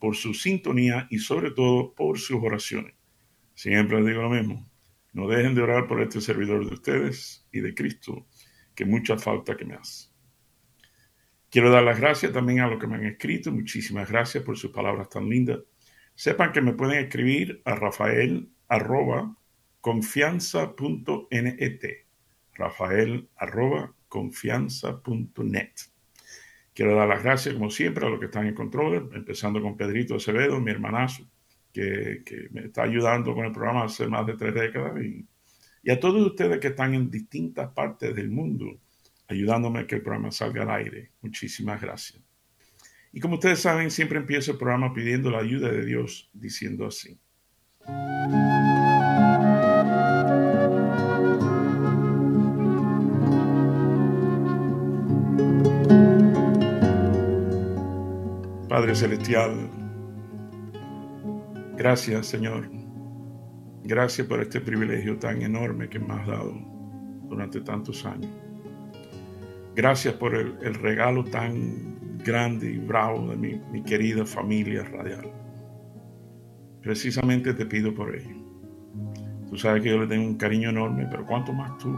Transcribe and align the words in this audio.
por 0.00 0.16
su 0.16 0.34
sintonía 0.34 1.06
y 1.10 1.18
sobre 1.18 1.52
todo 1.52 1.94
por 1.94 2.18
sus 2.18 2.42
oraciones. 2.42 2.94
Siempre 3.54 3.98
les 3.98 4.06
digo 4.06 4.22
lo 4.22 4.30
mismo, 4.30 4.68
no 5.12 5.28
dejen 5.28 5.54
de 5.54 5.62
orar 5.62 5.86
por 5.86 6.00
este 6.00 6.20
servidor 6.20 6.66
de 6.66 6.74
ustedes 6.74 7.46
y 7.52 7.60
de 7.60 7.74
Cristo, 7.74 8.26
que 8.74 8.84
mucha 8.84 9.18
falta 9.18 9.56
que 9.56 9.64
me 9.64 9.74
hace. 9.74 10.08
Quiero 11.50 11.70
dar 11.70 11.82
las 11.82 12.00
gracias 12.00 12.32
también 12.32 12.60
a 12.60 12.68
los 12.68 12.80
que 12.80 12.86
me 12.86 12.96
han 12.96 13.06
escrito. 13.06 13.50
Muchísimas 13.50 14.08
gracias 14.08 14.44
por 14.44 14.56
sus 14.56 14.70
palabras 14.70 15.08
tan 15.08 15.28
lindas. 15.28 15.58
Sepan 16.14 16.52
que 16.52 16.60
me 16.60 16.74
pueden 16.74 17.04
escribir 17.04 17.60
a 17.64 17.74
rafael 17.74 18.48
arroba 18.68 19.36
confianza.net. 19.80 21.82
Rafael 22.54 23.28
arroba 23.36 23.94
confianza.net. 24.08 25.89
Quiero 26.74 26.94
dar 26.94 27.08
las 27.08 27.22
gracias, 27.22 27.54
como 27.54 27.70
siempre, 27.70 28.06
a 28.06 28.10
los 28.10 28.18
que 28.20 28.26
están 28.26 28.46
en 28.46 28.54
control, 28.54 29.10
empezando 29.14 29.60
con 29.60 29.76
Pedrito 29.76 30.14
Acevedo, 30.14 30.60
mi 30.60 30.70
hermanazo, 30.70 31.28
que, 31.72 32.22
me 32.50 32.66
está 32.66 32.82
ayudando 32.82 33.34
con 33.34 33.44
el 33.44 33.52
programa 33.52 33.84
hace 33.84 34.06
más 34.06 34.26
de 34.26 34.36
tres 34.36 34.54
décadas, 34.54 35.02
y, 35.02 35.26
y, 35.82 35.90
a 35.90 35.98
todos 35.98 36.24
ustedes 36.24 36.58
que 36.58 36.68
están 36.68 36.94
en 36.94 37.10
distintas 37.10 37.72
partes 37.72 38.14
del 38.14 38.30
mundo, 38.30 38.80
ayudándome 39.28 39.80
a 39.80 39.86
que 39.86 39.96
el 39.96 40.02
programa 40.02 40.30
salga 40.30 40.62
al 40.62 40.70
aire. 40.70 41.12
Muchísimas 41.20 41.80
gracias. 41.80 42.22
Y 43.12 43.20
como 43.20 43.34
ustedes 43.34 43.58
saben, 43.58 43.90
siempre 43.90 44.18
empiezo 44.18 44.52
el 44.52 44.58
programa 44.58 44.94
pidiendo 44.94 45.30
la 45.30 45.38
ayuda 45.38 45.70
de 45.70 45.84
Dios, 45.84 46.30
diciendo 46.32 46.86
así. 46.86 47.18
Padre 58.80 58.94
Celestial, 58.94 59.68
gracias 61.76 62.28
Señor. 62.28 62.70
Gracias 63.84 64.26
por 64.26 64.40
este 64.40 64.58
privilegio 64.58 65.18
tan 65.18 65.42
enorme 65.42 65.90
que 65.90 65.98
me 65.98 66.14
has 66.14 66.26
dado 66.26 66.54
durante 67.28 67.60
tantos 67.60 68.06
años. 68.06 68.32
Gracias 69.76 70.14
por 70.14 70.34
el, 70.34 70.74
regalo 70.76 71.24
tan 71.24 72.16
grande 72.24 72.70
y 72.72 72.78
bravo 72.78 73.28
de 73.28 73.36
mi, 73.36 73.60
mi 73.70 73.82
querida 73.82 74.24
familia 74.24 74.82
radial. 74.84 75.30
Precisamente 76.80 77.52
te 77.52 77.66
pido 77.66 77.94
por 77.94 78.16
ello. 78.16 78.34
Tú 79.50 79.58
sabes 79.58 79.82
que 79.82 79.90
yo 79.90 79.98
le 79.98 80.06
tengo 80.06 80.26
un 80.26 80.38
cariño 80.38 80.70
enorme, 80.70 81.06
pero 81.10 81.26
cuánto 81.26 81.52
más 81.52 81.76
tú. 81.76 81.94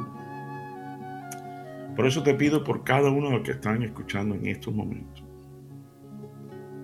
Por 1.95 2.07
eso 2.07 2.25
te 2.25 2.35
pido 2.35 2.65
por 2.65 2.83
cada 2.83 3.09
uno 3.09 3.29
de 3.29 3.37
los 3.37 3.45
que 3.45 3.53
están 3.53 3.85
escuchando 3.85 4.35
en 4.35 4.47
estos 4.47 4.75
momentos 4.75 5.22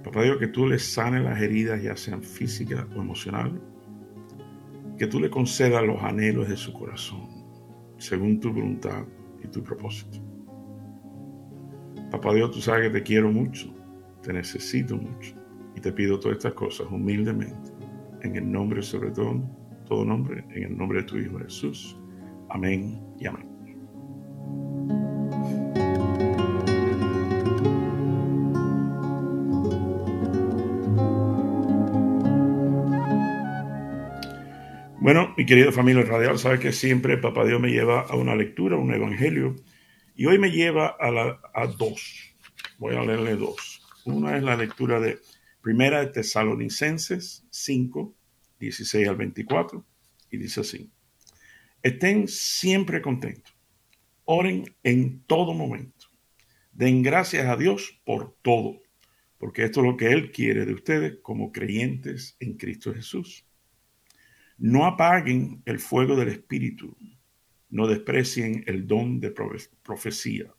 Papá 0.09 0.23
Dios, 0.23 0.39
que 0.39 0.47
tú 0.47 0.67
le 0.67 0.78
sanes 0.78 1.23
las 1.23 1.39
heridas, 1.39 1.83
ya 1.83 1.95
sean 1.95 2.23
físicas 2.23 2.86
o 2.96 3.02
emocionales. 3.02 3.61
Que 4.96 5.07
tú 5.07 5.20
le 5.20 5.29
concedas 5.29 5.85
los 5.86 6.02
anhelos 6.02 6.48
de 6.48 6.57
su 6.57 6.73
corazón, 6.73 7.29
según 7.98 8.41
tu 8.41 8.51
voluntad 8.51 9.05
y 9.45 9.48
tu 9.48 9.63
propósito. 9.63 10.19
Papá 12.11 12.33
Dios, 12.33 12.52
tú 12.52 12.63
sabes 12.63 12.89
que 12.89 13.01
te 13.01 13.02
quiero 13.02 13.30
mucho, 13.30 13.70
te 14.23 14.33
necesito 14.33 14.96
mucho. 14.96 15.35
Y 15.77 15.80
te 15.83 15.92
pido 15.92 16.19
todas 16.19 16.39
estas 16.39 16.55
cosas 16.55 16.86
humildemente, 16.90 17.70
en 18.23 18.35
el 18.35 18.51
nombre 18.51 18.80
sobre 18.80 19.11
todo, 19.11 19.42
todo 19.86 20.07
nombre, 20.07 20.42
en 20.55 20.63
el 20.63 20.79
nombre 20.79 21.02
de 21.02 21.05
tu 21.05 21.19
Hijo 21.19 21.39
Jesús. 21.39 21.98
Amén 22.48 22.98
y 23.20 23.27
amén. 23.27 23.48
Bueno, 35.08 35.33
mi 35.39 35.46
querida 35.46 35.73
familia 35.73 36.02
radial, 36.02 36.39
sabe 36.39 36.58
que 36.58 36.70
siempre 36.70 37.17
Papá 37.17 37.46
Dios 37.46 37.58
me 37.58 37.70
lleva 37.70 38.02
a 38.02 38.14
una 38.14 38.36
lectura, 38.36 38.77
un 38.77 38.92
evangelio, 38.92 39.57
y 40.14 40.27
hoy 40.27 40.39
me 40.39 40.51
lleva 40.51 40.98
a, 41.01 41.41
a 41.55 41.67
dos. 41.67 42.36
Voy 42.77 42.95
a 42.95 43.02
leerle 43.02 43.36
dos. 43.36 43.80
Una 44.05 44.36
es 44.36 44.42
la 44.42 44.55
lectura 44.55 45.01
de 45.01 45.19
Primera 45.63 46.01
de 46.01 46.08
Tesalonicenses 46.08 47.46
5, 47.48 48.14
16 48.61 49.08
al 49.08 49.17
24, 49.17 49.83
y 50.30 50.36
dice 50.36 50.61
así. 50.61 50.91
Estén 51.83 52.29
siempre 52.29 53.01
contentos. 53.01 53.57
Oren 54.27 54.77
en 54.83 55.23
todo 55.23 55.55
momento. 55.55 56.08
Den 56.73 57.02
gracias 57.02 57.46
a 57.46 57.57
Dios 57.57 57.98
por 58.05 58.36
todo, 58.42 58.83
porque 59.39 59.64
esto 59.64 59.80
es 59.80 59.86
lo 59.86 59.96
que 59.96 60.13
Él 60.13 60.33
quiere 60.33 60.67
de 60.67 60.75
ustedes 60.75 61.17
como 61.23 61.51
creyentes 61.51 62.36
en 62.40 62.58
Cristo 62.58 62.92
Jesús. 62.92 63.48
No 64.61 64.86
apaguen 64.86 65.63
el 65.67 65.79
fuego 65.79 66.17
del 66.17 66.30
Espíritu, 66.30 66.96
no 67.70 67.86
desprecien 67.86 68.64
el 68.67 68.89
don 68.89 69.20
de 69.20 69.30
profecía. 69.30 70.52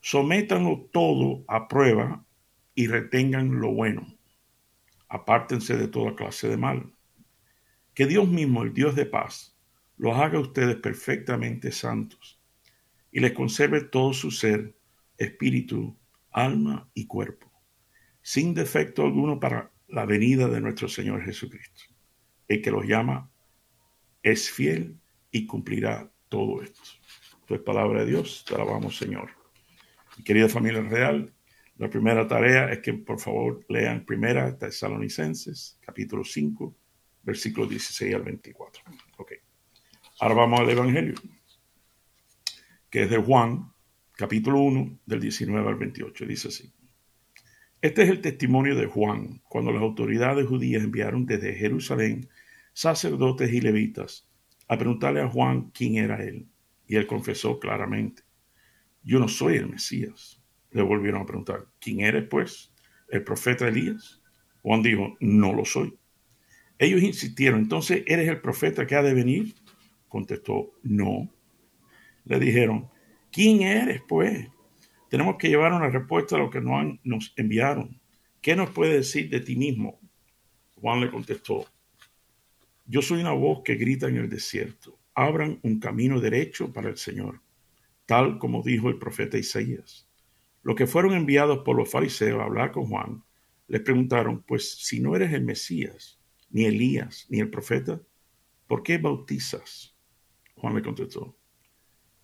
Sométanlo 0.00 0.88
todo 0.92 1.44
a 1.46 1.68
prueba 1.68 2.26
y 2.74 2.88
retengan 2.88 3.60
lo 3.60 3.72
bueno. 3.72 4.12
Apártense 5.08 5.76
de 5.76 5.86
toda 5.86 6.16
clase 6.16 6.48
de 6.48 6.56
mal. 6.56 6.92
Que 7.94 8.06
Dios 8.06 8.28
mismo, 8.28 8.64
el 8.64 8.74
Dios 8.74 8.96
de 8.96 9.06
paz, 9.06 9.56
los 9.96 10.16
haga 10.16 10.40
ustedes 10.40 10.74
perfectamente 10.74 11.70
santos 11.70 12.40
y 13.12 13.20
les 13.20 13.32
conserve 13.34 13.82
todo 13.82 14.12
su 14.14 14.32
ser, 14.32 14.76
espíritu, 15.16 15.96
alma 16.32 16.90
y 16.92 17.06
cuerpo, 17.06 17.52
sin 18.20 18.52
defecto 18.52 19.04
alguno 19.04 19.38
para 19.38 19.70
la 19.86 20.04
venida 20.06 20.48
de 20.48 20.60
nuestro 20.60 20.88
Señor 20.88 21.22
Jesucristo 21.22 21.95
el 22.48 22.62
que 22.62 22.70
los 22.70 22.86
llama 22.86 23.30
es 24.22 24.50
fiel 24.50 24.98
y 25.30 25.46
cumplirá 25.46 26.10
todo 26.28 26.62
esto. 26.62 26.80
Esto 27.40 27.54
es 27.54 27.60
palabra 27.60 28.00
de 28.00 28.10
Dios, 28.10 28.44
te 28.46 28.54
alabamos 28.54 28.96
Señor. 28.96 29.30
Querida 30.24 30.48
familia 30.48 30.80
real, 30.80 31.32
la 31.78 31.90
primera 31.90 32.26
tarea 32.26 32.72
es 32.72 32.78
que 32.80 32.94
por 32.94 33.20
favor 33.20 33.64
lean 33.68 34.04
Primera 34.04 34.56
Tesalonicenses, 34.56 35.78
capítulo 35.80 36.24
5, 36.24 36.74
versículos 37.22 37.68
16 37.68 38.14
al 38.14 38.22
24. 38.22 38.82
Ok. 39.18 39.32
Ahora 40.20 40.34
vamos 40.34 40.60
al 40.60 40.70
Evangelio, 40.70 41.14
que 42.88 43.02
es 43.02 43.10
de 43.10 43.18
Juan, 43.18 43.70
capítulo 44.12 44.60
1, 44.60 45.00
del 45.04 45.20
19 45.20 45.68
al 45.68 45.74
28. 45.74 46.24
Dice 46.24 46.48
así. 46.48 46.72
Este 47.82 48.04
es 48.04 48.08
el 48.08 48.22
testimonio 48.22 48.74
de 48.74 48.86
Juan 48.86 49.42
cuando 49.46 49.70
las 49.70 49.82
autoridades 49.82 50.46
judías 50.46 50.82
enviaron 50.82 51.26
desde 51.26 51.54
Jerusalén 51.54 52.28
sacerdotes 52.76 53.50
y 53.54 53.62
levitas 53.62 54.28
a 54.68 54.76
preguntarle 54.76 55.22
a 55.22 55.30
Juan 55.30 55.70
quién 55.70 55.96
era 55.96 56.22
él. 56.22 56.46
Y 56.86 56.96
él 56.96 57.06
confesó 57.06 57.58
claramente, 57.58 58.22
yo 59.02 59.18
no 59.18 59.28
soy 59.28 59.56
el 59.56 59.70
Mesías. 59.70 60.42
Le 60.72 60.82
volvieron 60.82 61.22
a 61.22 61.26
preguntar, 61.26 61.68
¿quién 61.80 62.00
eres 62.00 62.28
pues? 62.28 62.74
¿El 63.08 63.24
profeta 63.24 63.66
Elías? 63.66 64.20
Juan 64.60 64.82
dijo, 64.82 65.16
no 65.20 65.54
lo 65.54 65.64
soy. 65.64 65.96
Ellos 66.78 67.02
insistieron, 67.02 67.60
entonces, 67.60 68.02
¿eres 68.06 68.28
el 68.28 68.42
profeta 68.42 68.86
que 68.86 68.94
ha 68.94 69.02
de 69.02 69.14
venir? 69.14 69.54
Contestó, 70.06 70.72
no. 70.82 71.30
Le 72.26 72.38
dijeron, 72.38 72.90
¿quién 73.32 73.62
eres 73.62 74.02
pues? 74.06 74.48
Tenemos 75.08 75.36
que 75.38 75.48
llevar 75.48 75.72
una 75.72 75.88
respuesta 75.88 76.36
a 76.36 76.40
lo 76.40 76.50
que 76.50 76.60
nos 76.60 77.32
enviaron. 77.36 77.98
¿Qué 78.42 78.54
nos 78.54 78.68
puede 78.68 78.98
decir 78.98 79.30
de 79.30 79.40
ti 79.40 79.56
mismo? 79.56 79.98
Juan 80.74 81.00
le 81.00 81.10
contestó, 81.10 81.66
yo 82.86 83.02
soy 83.02 83.20
una 83.20 83.32
voz 83.32 83.62
que 83.64 83.74
grita 83.74 84.08
en 84.08 84.16
el 84.16 84.28
desierto, 84.28 84.98
abran 85.14 85.58
un 85.62 85.80
camino 85.80 86.20
derecho 86.20 86.72
para 86.72 86.88
el 86.88 86.96
Señor, 86.96 87.40
tal 88.06 88.38
como 88.38 88.62
dijo 88.62 88.88
el 88.88 88.98
profeta 88.98 89.38
Isaías. 89.38 90.08
Los 90.62 90.76
que 90.76 90.86
fueron 90.86 91.14
enviados 91.14 91.60
por 91.64 91.76
los 91.76 91.90
fariseos 91.90 92.40
a 92.40 92.44
hablar 92.44 92.72
con 92.72 92.86
Juan, 92.86 93.22
les 93.68 93.80
preguntaron, 93.80 94.42
pues 94.42 94.76
si 94.76 95.00
no 95.00 95.16
eres 95.16 95.32
el 95.32 95.44
Mesías, 95.44 96.18
ni 96.50 96.64
Elías, 96.64 97.26
ni 97.28 97.40
el 97.40 97.50
profeta, 97.50 98.00
¿por 98.66 98.82
qué 98.82 98.98
bautizas? 98.98 99.96
Juan 100.56 100.74
le 100.74 100.82
contestó, 100.82 101.36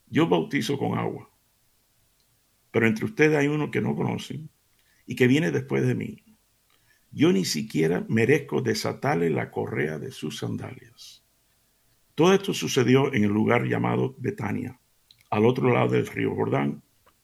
yo 0.06 0.28
bautizo 0.28 0.78
con 0.78 0.98
agua 0.98 1.32
pero 2.72 2.86
entre 2.86 3.04
ustedes 3.04 3.36
hay 3.36 3.46
uno 3.46 3.70
que 3.70 3.82
no 3.82 3.94
conocen 3.94 4.50
y 5.06 5.14
que 5.14 5.28
viene 5.28 5.52
después 5.52 5.86
de 5.86 5.94
mí. 5.94 6.21
Yo 7.12 7.32
ni 7.32 7.44
siquiera 7.44 8.04
merezco 8.08 8.62
desatarle 8.62 9.30
la 9.30 9.50
correa 9.50 9.98
de 9.98 10.10
sus 10.10 10.38
sandalias. 10.38 11.22
Todo 12.14 12.32
esto 12.32 12.54
sucedió 12.54 13.12
en 13.12 13.24
el 13.24 13.30
lugar 13.30 13.64
llamado 13.64 14.14
Betania, 14.18 14.80
al 15.30 15.46
otro 15.46 15.72
lado 15.72 15.90
del 15.90 16.06
río 16.06 16.34
Jordán, 16.34 16.82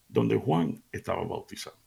donde 0.09 0.37
Juan 0.37 0.83
estaba 0.93 1.25
bautizando. 1.25 1.81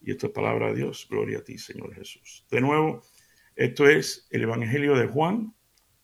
Y 0.00 0.12
esta 0.12 0.28
es 0.28 0.32
palabra 0.32 0.68
de 0.68 0.76
Dios. 0.76 1.06
Gloria 1.10 1.38
a 1.38 1.44
ti, 1.44 1.58
Señor 1.58 1.94
Jesús. 1.94 2.44
De 2.50 2.60
nuevo, 2.60 3.02
esto 3.56 3.88
es 3.88 4.26
el 4.30 4.42
Evangelio 4.42 4.94
de 4.96 5.06
Juan, 5.06 5.54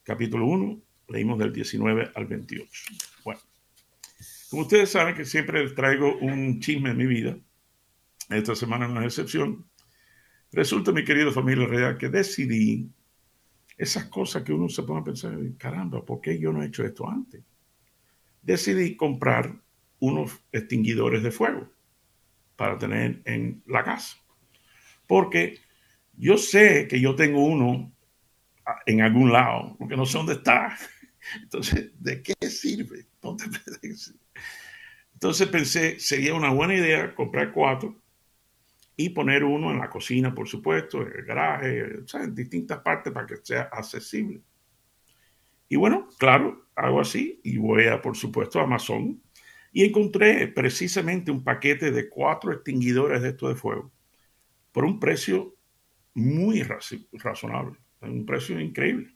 capítulo 0.03 0.47
1. 0.47 0.83
Leímos 1.09 1.39
del 1.39 1.53
19 1.53 2.11
al 2.15 2.27
28. 2.27 2.71
Bueno, 3.25 3.41
como 4.49 4.63
ustedes 4.63 4.91
saben 4.91 5.15
que 5.15 5.25
siempre 5.25 5.63
les 5.63 5.75
traigo 5.75 6.17
un 6.19 6.61
chisme 6.61 6.91
en 6.91 6.97
mi 6.97 7.07
vida, 7.07 7.37
esta 8.31 8.55
semana 8.55 8.89
no 8.89 9.01
es 9.01 9.07
excepción. 9.07 9.67
Resulta, 10.53 10.93
mi 10.93 11.03
querido 11.03 11.33
familia 11.33 11.67
real, 11.67 11.97
que 11.97 12.11
decidí 12.11 12.91
esas 13.79 14.05
cosas 14.07 14.43
que 14.43 14.53
uno 14.53 14.69
se 14.69 14.83
pone 14.83 15.01
a 15.01 15.05
pensar, 15.05 15.35
caramba, 15.57 16.05
¿por 16.05 16.21
qué 16.21 16.39
yo 16.39 16.53
no 16.53 16.63
he 16.63 16.67
hecho 16.67 16.85
esto 16.85 17.09
antes? 17.09 17.43
Decidí 18.43 18.95
comprar 18.95 19.59
unos 20.01 20.39
extinguidores 20.53 21.23
de 21.23 21.31
fuego 21.31 21.71
para 22.57 22.77
tener 22.77 23.23
en 23.25 23.63
la 23.67 23.83
casa. 23.83 24.19
Porque 25.07 25.59
yo 26.19 26.37
sé 26.37 26.87
que 26.87 27.01
yo 27.01 27.15
tengo 27.15 27.43
uno 27.45 27.91
en 28.85 29.01
algún 29.01 29.33
lado, 29.33 29.75
porque 29.79 29.97
no 29.97 30.05
sé 30.05 30.19
dónde 30.19 30.35
está. 30.35 30.77
Entonces, 31.43 31.93
¿de 31.99 32.23
qué 32.23 32.35
sirve? 32.51 33.07
Entonces 35.15 35.49
pensé, 35.49 35.99
sería 35.99 36.35
una 36.35 36.51
buena 36.51 36.75
idea 36.75 37.15
comprar 37.15 37.53
cuatro 37.53 38.02
y 38.97 39.11
poner 39.11 39.45
uno 39.45 39.71
en 39.71 39.79
la 39.79 39.89
cocina, 39.89 40.35
por 40.35 40.49
supuesto, 40.49 41.03
en 41.03 41.09
el 41.09 41.25
garaje, 41.25 42.03
en 42.15 42.35
distintas 42.35 42.81
partes 42.81 43.13
para 43.13 43.27
que 43.27 43.37
sea 43.43 43.63
accesible. 43.73 44.43
Y 45.69 45.77
bueno, 45.77 46.09
claro, 46.19 46.67
hago 46.75 47.01
así 47.01 47.41
y 47.43 47.57
voy 47.57 47.87
a, 47.87 48.03
por 48.03 48.17
supuesto, 48.17 48.61
a 48.61 48.65
Amazon 48.65 49.21
y 49.73 49.85
encontré 49.85 50.49
precisamente 50.49 51.31
un 51.31 51.43
paquete 51.43 51.91
de 51.91 52.09
cuatro 52.11 52.53
extinguidores 52.53 53.23
de 53.23 53.31
estos 53.31 53.49
de 53.49 53.55
fuego 53.55 53.91
por 54.71 54.85
un 54.85 55.01
precio 55.01 55.55
muy 56.15 56.63
razonable, 57.13 57.79
un 58.01 58.27
precio 58.27 58.61
increíble. 58.61 59.15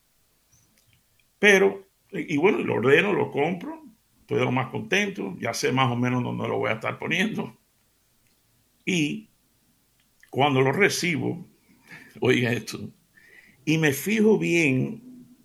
Pero, 1.39 1.87
y 2.11 2.37
bueno, 2.39 2.59
lo 2.59 2.75
ordeno, 2.75 3.13
lo 3.13 3.31
compro, 3.31 3.83
estoy 4.21 4.41
lo 4.41 4.53
más 4.53 4.69
contento, 4.69 5.37
ya 5.39 5.53
sé 5.53 5.73
más 5.73 5.91
o 5.91 5.97
menos 5.97 6.23
dónde 6.23 6.49
lo 6.49 6.59
voy 6.59 6.71
a 6.71 6.75
estar 6.75 6.99
poniendo. 6.99 7.59
Y 8.85 9.31
cuando 10.37 10.61
lo 10.61 10.71
recibo, 10.71 11.49
oiga 12.21 12.53
esto, 12.53 12.93
y 13.65 13.79
me 13.79 13.95
fijo 13.95 14.37
bien 14.37 15.03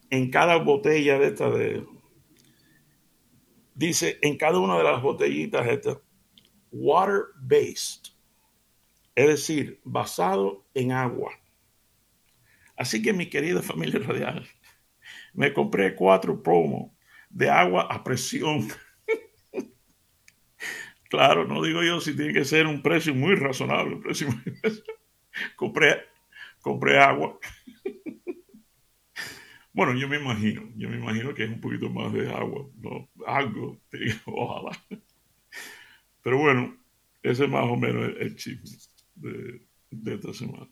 en 0.10 0.30
cada 0.30 0.58
botella 0.58 1.18
de 1.18 1.28
esta 1.28 1.50
de 1.50 1.86
dice 3.74 4.20
en 4.22 4.36
cada 4.38 4.60
una 4.60 4.78
de 4.78 4.84
las 4.84 5.02
botellitas 5.02 5.66
estas, 5.66 5.98
water 6.74 7.22
based, 7.40 8.12
es 9.16 9.28
decir, 9.28 9.80
basado 9.86 10.66
en 10.74 10.92
agua. 10.92 11.32
Así 12.76 13.02
que 13.02 13.14
mi 13.14 13.28
querida 13.28 13.62
familia 13.62 14.02
radial, 14.02 14.46
me 15.34 15.54
compré 15.54 15.96
cuatro 15.96 16.44
promos 16.44 16.92
de 17.30 17.50
agua 17.50 17.88
a 17.90 18.04
presión. 18.04 18.68
Claro, 21.12 21.46
no 21.46 21.62
digo 21.62 21.84
yo 21.84 22.00
si 22.00 22.16
tiene 22.16 22.34
que 22.34 22.46
ser 22.46 22.66
un 22.66 22.82
precio 22.82 23.14
muy 23.14 23.36
razonable. 23.36 23.98
Precio 23.98 24.30
compré, 25.56 26.06
compré 26.62 26.98
agua. 26.98 27.38
Bueno, 29.74 29.98
yo 29.98 30.10
me 30.10 30.18
imagino, 30.18 30.70
yo 30.76 30.90
me 30.90 30.98
imagino 30.98 31.34
que 31.34 31.46
es 31.46 31.50
un 31.50 31.62
poquito 31.62 31.90
más 31.90 32.12
de 32.12 32.30
agua, 32.30 32.68
¿no? 32.76 33.10
Algo, 33.26 33.80
ojalá. 34.26 34.78
Pero 36.22 36.38
bueno, 36.40 36.78
ese 37.24 37.46
es 37.46 37.50
más 37.50 37.64
o 37.64 37.78
menos 37.78 38.12
el, 38.20 38.36
chisme 38.36 38.70
de, 39.16 39.62
de, 39.92 40.16
esta 40.16 40.34
semana. 40.34 40.68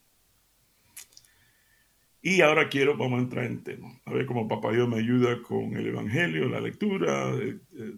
Y 2.21 2.42
ahora 2.42 2.68
quiero, 2.68 2.97
vamos 2.97 3.19
a 3.19 3.24
entrar 3.24 3.45
en 3.45 3.63
tema, 3.63 3.89
a 4.03 4.12
ver 4.12 4.25
cómo 4.25 4.50
Papá 4.50 4.74
Dios 4.74 4.89
me 4.89 4.97
ayuda 4.97 5.42
con 5.44 5.74
el 5.77 5.88
Evangelio, 5.88 6.50
la 6.50 6.59
lectura 6.59 7.33
eh, 7.38 7.57
eh, 7.77 7.94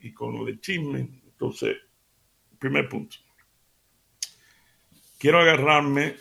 y 0.00 0.12
con 0.12 0.34
lo 0.34 0.44
del 0.44 0.60
chisme. 0.60 1.23
Entonces, 1.44 1.76
primer 2.58 2.88
punto. 2.88 3.16
Quiero 5.18 5.40
agarrarme 5.40 6.16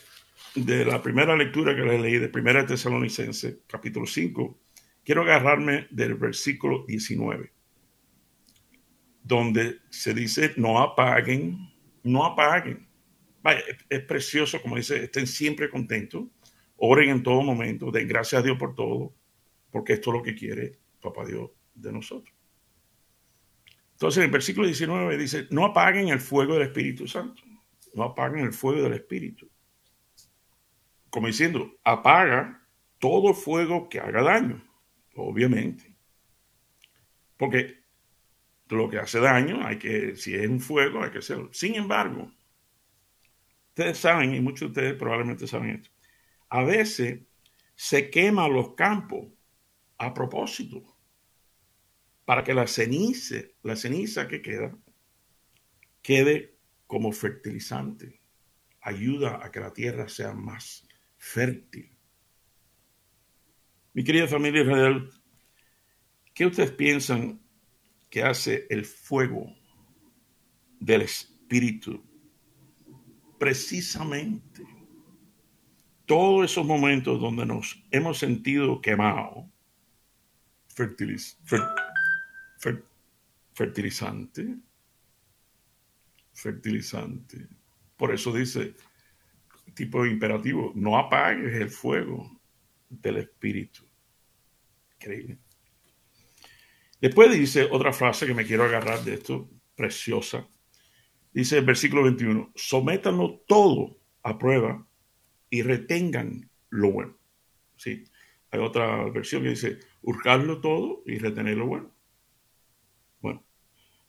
de 0.54 0.84
la 0.84 1.02
primera 1.02 1.38
lectura 1.38 1.74
que 1.74 1.82
les 1.82 2.02
leí 2.02 2.18
de 2.20 2.28
Primera 2.28 2.66
Tesalonicense, 2.66 3.62
capítulo 3.66 4.06
5, 4.06 4.60
quiero 5.02 5.22
agarrarme 5.22 5.88
del 5.92 6.16
versículo 6.16 6.84
19, 6.86 7.54
donde 9.24 9.80
se 9.90 10.14
dice, 10.14 10.52
no 10.58 10.82
apaguen, 10.82 11.72
no 12.04 12.26
apaguen. 12.26 12.86
Vaya, 13.42 13.62
es, 13.90 14.02
precioso, 14.02 14.62
como 14.62 14.76
dice, 14.76 15.06
estén 15.06 15.26
siempre 15.26 15.70
contentos, 15.70 16.26
oren 16.76 17.10
en 17.12 17.24
todo 17.24 17.42
momento, 17.44 17.92
den 17.92 18.10
gracias 18.10 18.42
a 18.42 18.44
Dios 18.44 18.58
por 18.58 18.76
todo, 18.76 19.16
porque 19.72 19.94
esto 19.94 20.10
es 20.10 20.18
lo 20.18 20.22
que 20.22 20.36
quiere 20.36 20.80
Papá 21.00 21.26
Dios 21.26 21.50
de 21.74 21.94
nosotros. 21.94 22.33
Entonces, 23.94 24.18
en 24.18 24.26
el 24.26 24.32
versículo 24.32 24.68
19 24.68 25.18
dice, 25.18 25.48
no 25.50 25.66
apaguen 25.66 26.10
el 26.10 26.20
fuego 26.20 26.54
del 26.54 26.64
Espíritu 26.64 27.08
Santo, 27.08 27.42
no 27.94 28.04
apaguen 28.04 28.46
el 28.46 28.54
fuego 28.54 28.84
del 28.84 28.94
Espíritu 28.94 29.50
como 31.14 31.28
diciendo, 31.28 31.80
apaga 31.84 32.68
todo 32.98 33.36
fuego 33.36 33.88
que 33.88 34.00
haga 34.00 34.24
daño, 34.24 34.68
obviamente. 35.14 35.96
Porque 37.38 37.84
lo 38.70 38.90
que 38.90 38.98
hace 38.98 39.20
daño, 39.20 39.64
hay 39.64 39.78
que, 39.78 40.16
si 40.16 40.34
es 40.34 40.50
un 40.50 40.60
fuego, 40.60 41.04
hay 41.04 41.12
que 41.12 41.20
hacerlo. 41.20 41.54
Sin 41.54 41.76
embargo, 41.76 42.32
ustedes 43.70 44.00
saben, 44.00 44.34
y 44.34 44.42
muchos 44.42 44.62
de 44.62 44.66
ustedes 44.70 44.94
probablemente 44.96 45.46
saben 45.46 45.70
esto, 45.76 45.92
a 46.50 46.64
veces 46.64 47.22
se 47.76 48.10
queman 48.10 48.52
los 48.52 48.74
campos 48.74 49.28
a 50.00 50.16
propósito 50.16 50.93
para 52.26 52.44
que 52.44 52.54
la 52.54 52.68
ceniza, 52.68 53.38
la 53.64 53.76
ceniza 53.76 54.28
que 54.28 54.42
queda, 54.42 54.76
quede 56.02 56.56
como 56.88 57.12
fertilizante. 57.12 58.22
Ayuda 58.82 59.40
a 59.44 59.52
que 59.52 59.60
la 59.60 59.74
tierra 59.74 60.10
sea 60.10 60.34
más 60.34 60.88
fértil. 61.18 61.90
Mi 63.94 64.04
querida 64.04 64.28
familia 64.28 64.64
israel, 64.64 65.10
¿qué 66.34 66.46
ustedes 66.46 66.72
piensan 66.72 67.40
que 68.10 68.24
hace 68.24 68.68
el 68.70 68.86
fuego 68.86 69.56
del 70.80 71.04
Espíritu? 71.04 72.04
Precisamente 73.38 74.64
todos 76.06 76.52
esos 76.52 76.66
momentos 76.66 77.20
donde 77.20 77.46
nos 77.46 77.82
hemos 77.92 78.18
sentido 78.18 78.82
quemados, 78.82 79.46
fertilizante, 83.54 84.56
fertilizante. 86.34 87.48
Por 87.98 88.14
eso 88.14 88.34
dice, 88.34 88.76
tipo 89.74 90.06
imperativo, 90.06 90.72
no 90.76 90.98
apagues 90.98 91.56
el 91.56 91.70
fuego 91.70 92.40
del 92.90 93.18
Espíritu. 93.18 93.86
Increíble. 94.96 95.38
Después 97.00 97.32
dice 97.32 97.68
otra 97.70 97.92
frase 97.92 98.26
que 98.26 98.34
me 98.34 98.46
quiero 98.46 98.64
agarrar 98.64 99.04
de 99.04 99.16
esto, 99.16 99.50
preciosa. 99.76 100.48
Dice 101.34 101.58
el 101.58 101.66
versículo 101.66 102.04
21, 102.04 102.52
sométanlo 102.56 103.44
todo 103.48 103.98
a 104.22 104.38
prueba 104.38 104.88
y 105.50 105.62
retengan 105.64 106.50
lo 106.70 106.92
bueno. 106.92 107.18
Sí, 107.76 108.06
hay 108.52 108.60
otra 108.60 109.10
versión 109.10 109.44
que 109.44 109.50
dice, 109.50 109.80
hurgarlo 110.02 110.62
todo 110.62 111.04
y 111.06 111.18
retener 111.18 111.58
lo 111.58 111.68
bueno. 111.68 111.92
Bueno, 113.24 113.42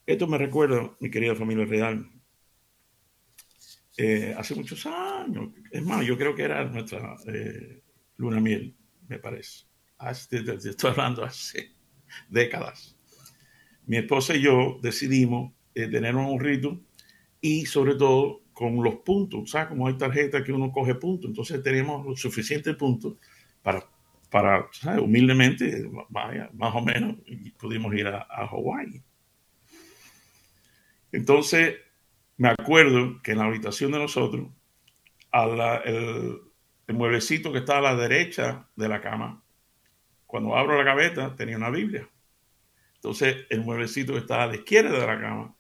esto 0.07 0.27
me 0.27 0.37
recuerda, 0.39 0.97
mi 0.99 1.09
querida 1.09 1.37
familia 1.37 1.65
real, 1.65 2.11
eh, 3.97 4.35
hace 4.37 4.57
muchos 4.57 4.85
años. 4.87 5.51
Es 5.71 5.83
más, 5.85 6.05
yo 6.05 6.19
creo 6.19 6.35
que 6.35 6.43
era 6.43 6.65
nuestra 6.65 7.15
eh, 7.29 7.81
luna 8.17 8.41
miel, 8.41 8.77
me 9.09 9.21
parece. 9.21 9.67
estoy 10.11 10.91
hablando 10.91 11.23
hace 11.23 11.71
décadas. 12.29 12.97
Mi 13.87 13.99
esposa 13.99 14.35
y 14.35 14.43
yo 14.43 14.81
decidimos 14.83 15.53
eh, 15.77 15.87
tener 15.87 16.17
un 16.17 16.41
rito 16.41 16.81
y 17.41 17.67
sobre 17.67 17.95
todo 17.95 18.43
con 18.53 18.83
los 18.83 18.97
puntos, 18.97 19.53
¿sabes? 19.53 19.69
Como 19.69 19.87
hay 19.87 19.97
tarjetas 19.97 20.43
que 20.43 20.53
uno 20.53 20.73
coge 20.73 20.97
puntos, 20.97 21.29
entonces 21.29 21.63
tenemos 21.63 22.21
suficientes 22.21 22.75
puntos 22.75 23.15
para, 23.63 23.89
para 24.31 24.69
humildemente, 25.01 25.89
vaya, 26.09 26.51
más 26.55 26.75
o 26.75 26.81
menos, 26.81 27.17
pudimos 27.59 27.95
ir 27.95 28.07
a, 28.09 28.27
Hawái. 28.49 29.03
Entonces, 31.13 31.77
me 32.37 32.49
acuerdo 32.49 33.21
que 33.23 33.33
en 33.33 33.39
la 33.39 33.45
habitación 33.45 33.93
de 33.93 33.99
nosotros, 33.99 34.49
a 35.33 35.83
el 36.87 36.95
mueblecito 36.95 37.53
que 37.53 37.59
está 37.59 37.79
a 37.79 37.83
la 37.83 37.97
derecha 37.97 38.69
de 38.77 38.89
la 38.89 39.01
cama, 39.01 39.43
cuando 40.27 40.57
abro 40.57 40.77
la 40.77 40.85
gaveta 40.85 41.35
tenía 41.37 41.57
una 41.57 41.71
Biblia. 41.71 42.09
Entonces, 42.97 43.47
el 43.51 43.61
mueblecito 43.61 44.13
que 44.13 44.21
está 44.21 44.43
a 44.43 44.47
la 44.47 44.57
izquierda 44.57 44.99
de 44.99 45.07
la 45.07 45.21
cama, 45.21 45.55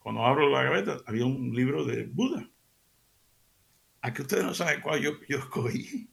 cuando 0.00 0.24
abro 0.24 0.48
la 0.50 0.62
gaveta, 0.62 0.98
había 1.06 1.24
un 1.24 1.54
libro 1.54 1.84
de 1.84 2.06
Buda. 2.06 2.48
A 4.02 4.08
ustedes 4.08 4.44
no 4.44 4.54
saben 4.54 4.80
cuál 4.80 5.00
yo 5.00 5.12
escogí. 5.28 6.10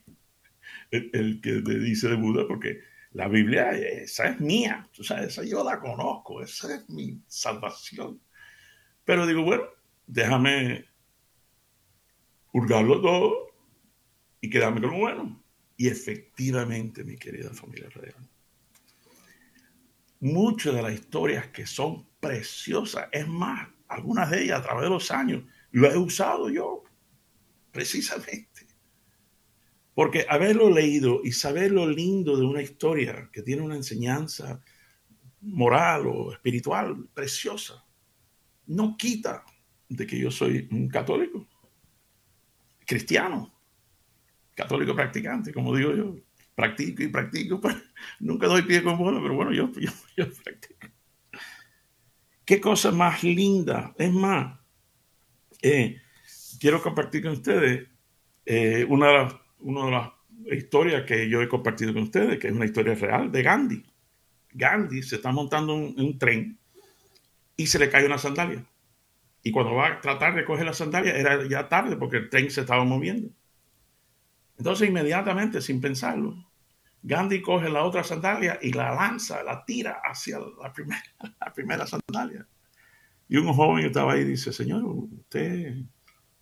El, 0.92 1.42
que 1.42 1.54
me 1.54 1.76
dice 1.76 2.08
de 2.08 2.16
Buda, 2.16 2.48
porque 2.48 2.80
la 3.12 3.28
Biblia, 3.28 3.72
esa 3.72 4.30
es 4.30 4.40
mía. 4.40 4.88
Esa 4.98 5.44
yo 5.44 5.64
la 5.64 5.80
conozco. 5.80 6.42
Esa 6.42 6.76
es 6.76 6.90
mi 6.90 7.22
salvación. 7.28 8.22
Pero 9.04 9.26
digo, 9.26 9.44
bueno, 9.44 9.64
déjame 10.06 10.86
hurgarlo 12.54 13.02
todo 13.02 13.48
y 14.42 14.50
quedarme 14.50 14.82
con 14.82 14.92
lo 14.92 14.98
bueno. 14.98 15.44
Y 15.78 15.88
efectivamente, 15.88 17.04
mi 17.04 17.18
querida 17.18 17.52
familia 17.52 17.90
real, 17.90 18.28
muchas 20.20 20.74
de 20.74 20.82
las 20.82 20.94
historias 20.94 21.48
que 21.48 21.66
son 21.66 22.08
preciosas, 22.20 23.08
es 23.12 23.28
más, 23.28 23.70
algunas 23.88 24.30
de 24.32 24.44
ellas 24.44 24.60
a 24.60 24.64
través 24.64 24.84
de 24.84 24.90
los 24.90 25.12
años, 25.12 25.44
lo 25.72 25.92
he 25.92 25.98
usado 25.98 26.50
yo, 26.50 26.84
precisamente. 27.72 28.57
Porque 29.98 30.28
haberlo 30.30 30.70
leído 30.70 31.22
y 31.24 31.32
saber 31.32 31.72
lo 31.72 31.90
lindo 31.90 32.38
de 32.38 32.46
una 32.46 32.62
historia 32.62 33.32
que 33.34 33.42
tiene 33.42 33.64
una 33.64 33.78
enseñanza 33.78 34.62
moral 35.42 36.06
o 36.06 36.32
espiritual 36.32 37.08
preciosa, 37.16 37.84
no 38.68 38.96
quita 38.96 39.44
de 39.90 40.06
que 40.06 40.20
yo 40.20 40.30
soy 40.30 40.68
un 40.70 40.88
católico, 40.88 41.48
cristiano, 42.86 43.52
católico 44.54 44.94
practicante, 44.94 45.52
como 45.52 45.76
digo 45.76 45.96
yo. 45.96 46.16
Practico 46.54 47.02
y 47.02 47.08
practico, 47.08 47.60
nunca 48.20 48.46
doy 48.46 48.62
pie 48.62 48.84
con 48.84 49.00
bola, 49.00 49.20
pero 49.20 49.34
bueno, 49.34 49.52
yo, 49.56 49.72
yo, 50.16 50.26
practico. 50.44 50.90
Qué 52.46 52.62
cosa 52.62 52.92
más 52.92 53.24
linda. 53.24 53.96
Es 53.98 54.14
más, 54.14 54.60
eh, 55.60 56.00
quiero 56.60 56.84
compartir 56.84 57.24
con 57.24 57.32
ustedes 57.32 57.88
eh, 58.46 58.86
una, 58.88 59.08
de 59.08 59.14
las, 59.14 59.47
una 59.60 59.86
de 59.86 59.92
las 59.92 60.12
historias 60.52 61.04
que 61.04 61.30
yo 61.30 61.42
he 61.42 61.48
compartido 61.48 61.94
con 61.94 62.04
ustedes, 62.04 62.40
que 62.40 62.48
es 62.48 62.54
una 62.54 62.66
historia 62.66 62.96
real 62.96 63.32
de 63.32 63.44
Gandhi. 63.44 63.84
Gandhi 64.54 65.04
se 65.04 65.18
está 65.18 65.32
montando 65.32 65.74
en 65.74 65.80
un, 65.80 66.00
un 66.00 66.18
tren 66.18 66.58
y 67.56 67.68
se 67.68 67.80
le 67.80 67.90
cae 67.90 68.06
una 68.06 68.18
sandalia. 68.18 68.64
Y 69.44 69.52
cuando 69.52 69.76
va 69.76 69.88
a 69.88 70.02
tratar 70.02 70.36
de 70.36 70.46
coger 70.46 70.66
la 70.66 70.74
sandalia, 70.74 71.16
era 71.16 71.48
ya 71.48 71.68
tarde 71.70 71.96
porque 71.96 72.18
el 72.18 72.30
tren 72.30 72.50
se 72.52 72.62
estaba 72.62 72.84
moviendo. 72.84 73.30
Entonces, 74.58 74.90
inmediatamente, 74.90 75.62
sin 75.62 75.80
pensarlo, 75.80 76.36
Gandhi 77.04 77.42
coge 77.42 77.70
la 77.70 77.84
otra 77.84 78.04
sandalia 78.04 78.60
y 78.62 78.74
la 78.74 78.94
lanza, 78.94 79.44
la 79.44 79.64
tira 79.64 80.02
hacia 80.04 80.40
la 80.40 80.74
primera, 80.74 81.04
la 81.40 81.54
primera 81.54 81.88
sandalia. 81.88 82.48
Y 83.30 83.38
un 83.38 83.54
joven 83.54 83.82
que 83.82 83.88
estaba 83.88 84.14
ahí 84.14 84.24
dice, 84.24 84.52
Señor, 84.52 84.84
usted, 84.86 85.76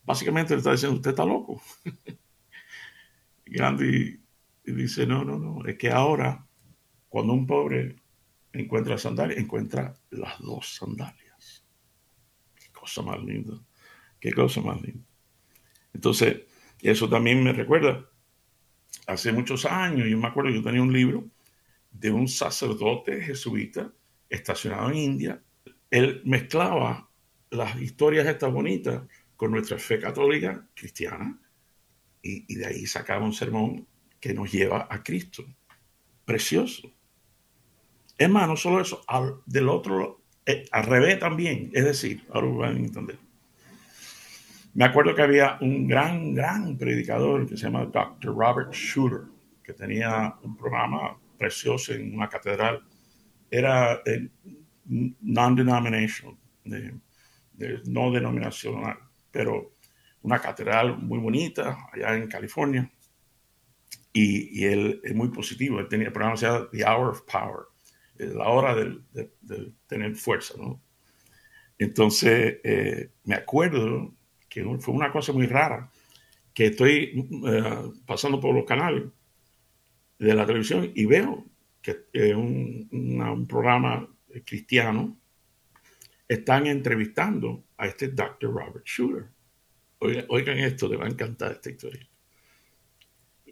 básicamente 0.03 0.53
le 0.53 0.59
está 0.59 0.71
diciendo, 0.71 0.95
usted 0.95 1.11
está 1.11 1.25
loco. 1.25 1.61
Gandhi 3.55 4.19
dice, 4.63 5.05
no, 5.05 5.23
no, 5.23 5.37
no, 5.37 5.65
es 5.65 5.77
que 5.77 5.91
ahora, 5.91 6.45
cuando 7.09 7.33
un 7.33 7.45
pobre 7.45 7.95
encuentra 8.53 8.97
sandalias, 8.97 9.39
encuentra 9.39 9.93
las 10.11 10.39
dos 10.39 10.75
sandalias 10.75 11.25
cosa 12.85 13.01
más 13.01 13.23
linda. 13.23 13.59
Qué 14.19 14.31
cosa 14.31 14.61
más 14.61 14.79
linda. 14.79 15.03
Entonces, 15.91 16.43
eso 16.81 17.09
también 17.09 17.43
me 17.43 17.51
recuerda, 17.51 18.07
hace 19.07 19.31
muchos 19.31 19.65
años, 19.65 20.07
yo 20.07 20.17
me 20.19 20.27
acuerdo, 20.27 20.51
yo 20.51 20.61
tenía 20.61 20.83
un 20.83 20.93
libro 20.93 21.25
de 21.91 22.11
un 22.11 22.27
sacerdote 22.27 23.21
jesuita 23.21 23.91
estacionado 24.29 24.91
en 24.91 24.97
India. 24.97 25.43
Él 25.89 26.21
mezclaba 26.25 27.09
las 27.49 27.75
historias 27.81 28.27
estas 28.27 28.53
bonitas 28.53 29.01
con 29.35 29.49
nuestra 29.51 29.79
fe 29.79 29.99
católica 29.99 30.67
cristiana 30.75 31.39
y, 32.25 32.45
y 32.47 32.55
de 32.55 32.65
ahí 32.65 32.85
sacaba 32.85 33.23
un 33.23 33.33
sermón 33.33 33.87
que 34.19 34.33
nos 34.33 34.51
lleva 34.51 34.87
a 34.89 35.03
Cristo. 35.03 35.45
Precioso. 36.25 36.91
Es 38.17 38.29
más, 38.29 38.47
no 38.47 38.57
solo 38.57 38.81
eso, 38.81 39.03
al, 39.07 39.35
del 39.45 39.69
otro 39.69 40.25
eh, 40.45 40.67
al 40.71 40.85
revés 40.85 41.17
también, 41.19 41.71
es 41.73 41.83
decir, 41.83 42.23
ahora 42.31 42.47
van 42.47 42.77
entender. 42.77 43.17
Me 44.75 44.85
acuerdo 44.85 45.15
que 45.15 45.23
había 45.23 45.57
un 45.61 45.87
gran, 45.87 46.35
gran 46.35 46.77
predicador 46.77 47.47
que 47.47 47.57
se 47.57 47.63
llama 47.63 47.85
Dr. 47.85 48.35
Robert 48.35 48.71
Schuller, 48.73 49.21
que 49.63 49.73
tenía 49.73 50.35
un 50.43 50.55
programa 50.55 51.17
precioso 51.37 51.93
en 51.93 52.13
una 52.13 52.29
catedral. 52.29 52.83
Era 53.49 54.01
eh, 54.05 54.29
non-denominational, 54.85 56.37
no 57.85 58.11
denominacional, 58.11 58.97
pero 59.31 59.71
una 60.25 60.39
catedral 60.39 60.97
muy 60.97 61.19
bonita 61.19 61.77
allá 61.93 62.15
en 62.15 62.27
California. 62.27 62.91
Y, 64.11 64.65
él 64.65 65.01
es 65.03 65.13
muy 65.13 65.27
positivo. 65.29 65.79
Él 65.79 65.87
tenía 65.87 66.07
el 66.07 66.13
programa 66.13 66.37
se 66.37 66.47
llama 66.47 66.67
The 66.71 66.83
Hour 66.83 67.09
of 67.09 67.21
Power 67.21 67.65
la 68.17 68.47
hora 68.47 68.75
de, 68.75 69.73
tener 69.87 70.15
fuerza, 70.15 70.55
¿no? 70.57 70.81
Entonces, 71.77 72.59
eh, 72.63 73.09
me 73.25 73.35
acuerdo 73.35 74.13
que 74.47 74.63
fue 74.79 74.93
una 74.93 75.11
cosa 75.11 75.33
muy 75.33 75.47
rara, 75.47 75.91
que 76.53 76.67
estoy 76.67 77.27
eh, 77.45 77.91
pasando 78.05 78.39
por 78.39 78.55
los 78.55 78.63
canales 78.63 79.03
de 80.17 80.33
la 80.33 80.45
televisión 80.45 80.89
y 80.95 81.05
veo 81.05 81.45
que 81.81 82.05
en 82.13 82.37
un, 82.37 83.45
programa 83.47 84.07
cristiano 84.45 85.17
están 86.27 86.67
entrevistando 86.67 87.65
a 87.77 87.87
este 87.87 88.07
Dr. 88.07 88.51
Robert 88.51 88.85
Schuller. 88.85 89.34
Oigan, 89.99 90.25
oigan, 90.29 90.57
esto, 90.59 90.87
le 90.87 90.97
va 90.97 91.05
a 91.05 91.09
encantar 91.09 91.53
esta 91.53 91.69
historia. 91.69 92.07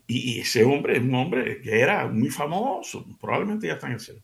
Y, 0.08 0.40
ese 0.40 0.64
hombre 0.64 0.98
es 0.98 1.02
un 1.02 1.16
hombre 1.16 1.62
que 1.62 1.80
era 1.80 2.08
muy 2.08 2.30
famoso, 2.30 3.06
probablemente 3.20 3.68
ya 3.68 3.74
está 3.74 3.88
en 3.88 3.94
el 3.94 4.00
cielo 4.00 4.24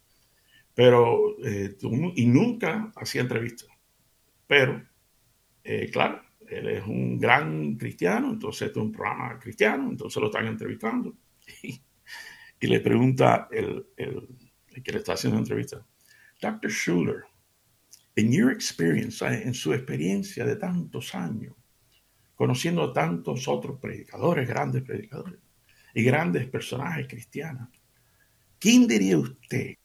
pero, 0.80 1.36
eh, 1.44 1.76
y 2.16 2.26
nunca 2.26 2.90
hacía 2.96 3.20
entrevistas. 3.20 3.68
Pero, 4.48 4.82
eh, 5.62 5.90
claro, 5.92 6.22
él 6.48 6.70
es 6.70 6.88
un 6.88 7.20
gran 7.20 7.76
cristiano, 7.76 8.32
entonces 8.32 8.68
este 8.68 8.80
es 8.80 8.86
un 8.86 8.94
programa 8.94 9.38
cristiano, 9.38 9.90
entonces 9.90 10.22
lo 10.22 10.28
están 10.28 10.48
entrevistando. 10.48 11.18
Y, 12.62 12.68
le 12.68 12.80
pregunta 12.80 13.50
el, 13.52 13.88
el, 13.98 14.28
que 14.82 14.92
le 14.94 15.00
está 15.00 15.14
haciendo 15.14 15.36
la 15.36 15.44
entrevista, 15.44 15.86
Dr. 16.42 16.70
Schuller, 16.72 17.24
en 18.16 18.32
your 18.32 18.52
experience, 18.52 19.26
en 19.26 19.54
su 19.54 19.74
experiencia 19.74 20.46
de 20.46 20.56
tantos 20.56 21.14
años, 21.14 21.56
conociendo 22.40 22.94
tantos 22.94 23.50
otros 23.50 23.82
predicadores, 23.82 24.48
grandes 24.48 24.84
predicadores 24.84 25.42
y 25.94 26.04
grandes 26.04 26.48
personajes 26.48 27.06
cristianos, 27.06 27.68
¿quién 28.58 28.88
diría 28.88 29.18
usted 29.18 29.76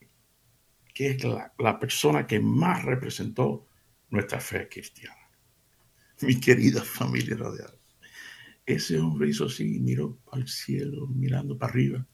que 0.95 1.11
es 1.11 1.25
la, 1.25 1.79
persona 1.81 2.25
que 2.25 2.39
más 2.39 2.85
representó 2.85 3.67
nuestra 4.11 4.39
fe 4.39 4.69
cristiana. 4.69 5.29
Mi 6.23 6.39
querida 6.39 6.83
familia 6.83 7.37
radial. 7.37 7.77
Ese 8.65 8.99
hombre 9.01 9.29
hizo 9.29 9.47
así, 9.47 9.81
miró 9.81 10.21
al 10.31 10.47
cielo, 10.47 11.09
mirando 11.09 11.59
para 11.59 11.73
arriba, 11.73 12.07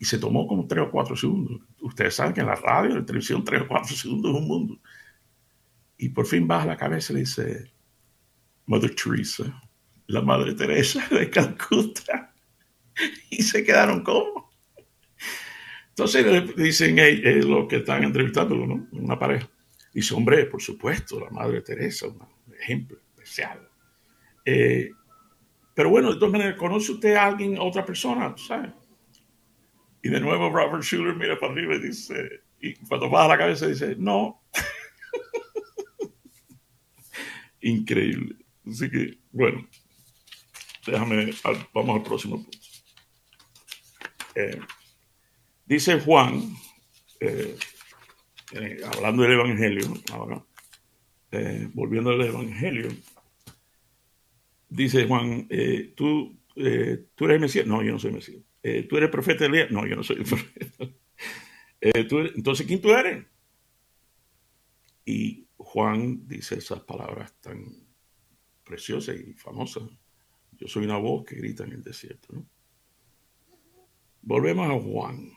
y 0.00 0.04
se 0.04 0.18
tomó 0.18 0.48
como 0.48 0.66
tres 0.66 0.84
o 0.84 0.90
cuatro 0.90 1.14
segundos. 1.14 1.60
Ustedes 1.80 2.16
saben 2.16 2.34
que 2.34 2.40
en 2.40 2.48
la 2.48 2.56
radio, 2.56 2.90
en 2.90 2.98
la 2.98 3.06
televisión, 3.06 3.44
tres 3.44 3.62
o 3.62 3.68
cuatro 3.68 3.94
segundos 3.94 4.34
es 4.34 4.40
un 4.40 4.48
mundo. 4.48 4.80
Y 5.96 6.08
por 6.08 6.26
fin 6.26 6.48
baja 6.48 6.66
la 6.66 6.76
cabeza 6.76 7.12
y 7.12 7.14
le 7.14 7.20
dice, 7.20 7.71
Mother 8.66 8.94
Teresa, 8.94 9.62
la 10.06 10.22
Madre 10.22 10.54
Teresa 10.54 11.06
de 11.10 11.30
Calcuta. 11.30 12.34
Y 13.30 13.42
se 13.42 13.64
quedaron 13.64 14.02
como. 14.02 14.50
Entonces 15.88 16.24
le 16.24 16.40
dicen 16.62 16.98
es 16.98 17.44
lo 17.44 17.68
que 17.68 17.76
están 17.76 18.04
entrevistando, 18.04 18.54
¿no? 18.54 18.88
Una 18.92 19.18
pareja. 19.18 19.48
Dice, 19.92 20.14
hombre, 20.14 20.46
por 20.46 20.62
supuesto, 20.62 21.20
la 21.20 21.30
Madre 21.30 21.60
Teresa, 21.60 22.08
un 22.08 22.26
ejemplo 22.58 22.98
especial. 22.98 23.68
Eh, 24.44 24.90
pero 25.74 25.90
bueno, 25.90 26.12
de 26.12 26.18
todas 26.18 26.32
maneras, 26.32 26.56
¿conoce 26.56 26.92
usted 26.92 27.14
a 27.14 27.26
alguien, 27.26 27.56
a 27.56 27.62
otra 27.62 27.84
persona? 27.84 28.34
¿Sabe? 28.36 28.72
Y 30.02 30.08
de 30.08 30.20
nuevo 30.20 30.50
Robert 30.50 30.82
Schuller 30.82 31.14
mira 31.14 31.38
para 31.38 31.52
arriba 31.52 31.76
y 31.76 31.80
dice, 31.80 32.42
y 32.60 32.74
cuando 32.74 33.08
baja 33.08 33.28
la 33.28 33.38
cabeza 33.38 33.66
dice, 33.66 33.96
no. 33.98 34.42
Increíble. 37.60 38.41
Así 38.66 38.90
que, 38.90 39.18
bueno, 39.32 39.66
déjame, 40.86 41.32
vamos 41.72 41.96
al 41.96 42.02
próximo 42.02 42.36
punto. 42.36 42.58
Eh, 44.34 44.60
Dice 45.64 46.00
Juan, 46.00 46.54
eh, 47.20 47.56
eh, 48.52 48.80
hablando 48.84 49.22
del 49.22 49.32
Evangelio, 49.32 49.86
volviendo 51.72 52.10
al 52.10 52.20
Evangelio, 52.20 52.88
dice 54.68 55.06
Juan, 55.06 55.48
tú, 55.96 56.36
¿tú 57.14 57.24
eres 57.24 57.40
Mesías? 57.40 57.66
No, 57.66 57.82
yo 57.82 57.92
no 57.92 57.98
soy 57.98 58.12
Mesías. 58.12 58.42
¿Tú 58.88 58.96
eres 58.98 59.08
profeta 59.08 59.44
de 59.44 59.50
Elías? 59.50 59.70
No, 59.70 59.86
yo 59.86 59.96
no 59.96 60.02
soy 60.02 60.16
profeta. 60.24 60.88
Entonces, 61.80 62.66
¿quién 62.66 62.82
tú 62.82 62.90
eres? 62.90 63.24
Y 65.06 65.46
Juan 65.56 66.26
dice 66.28 66.56
esas 66.56 66.80
palabras 66.80 67.32
tan 67.40 67.64
preciosas 68.72 69.16
y 69.20 69.34
famosas. 69.34 69.82
Yo 70.52 70.66
soy 70.66 70.86
una 70.86 70.96
voz 70.96 71.26
que 71.26 71.36
grita 71.36 71.64
en 71.64 71.72
el 71.72 71.82
desierto. 71.82 72.42
Volvemos 74.22 74.70
a 74.70 74.80
Juan. 74.80 75.30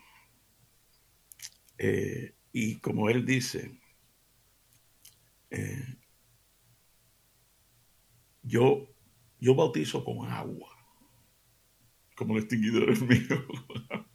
y 2.52 2.76
como 2.76 3.10
él 3.10 3.26
dice, 3.26 3.78
yo, 8.42 8.88
yo 9.38 9.54
bautizo 9.54 10.02
con 10.02 10.26
agua, 10.30 10.70
como 12.14 12.36
el 12.36 12.44
extinguidor 12.44 12.88
es 12.88 13.02
mío. 13.02 13.46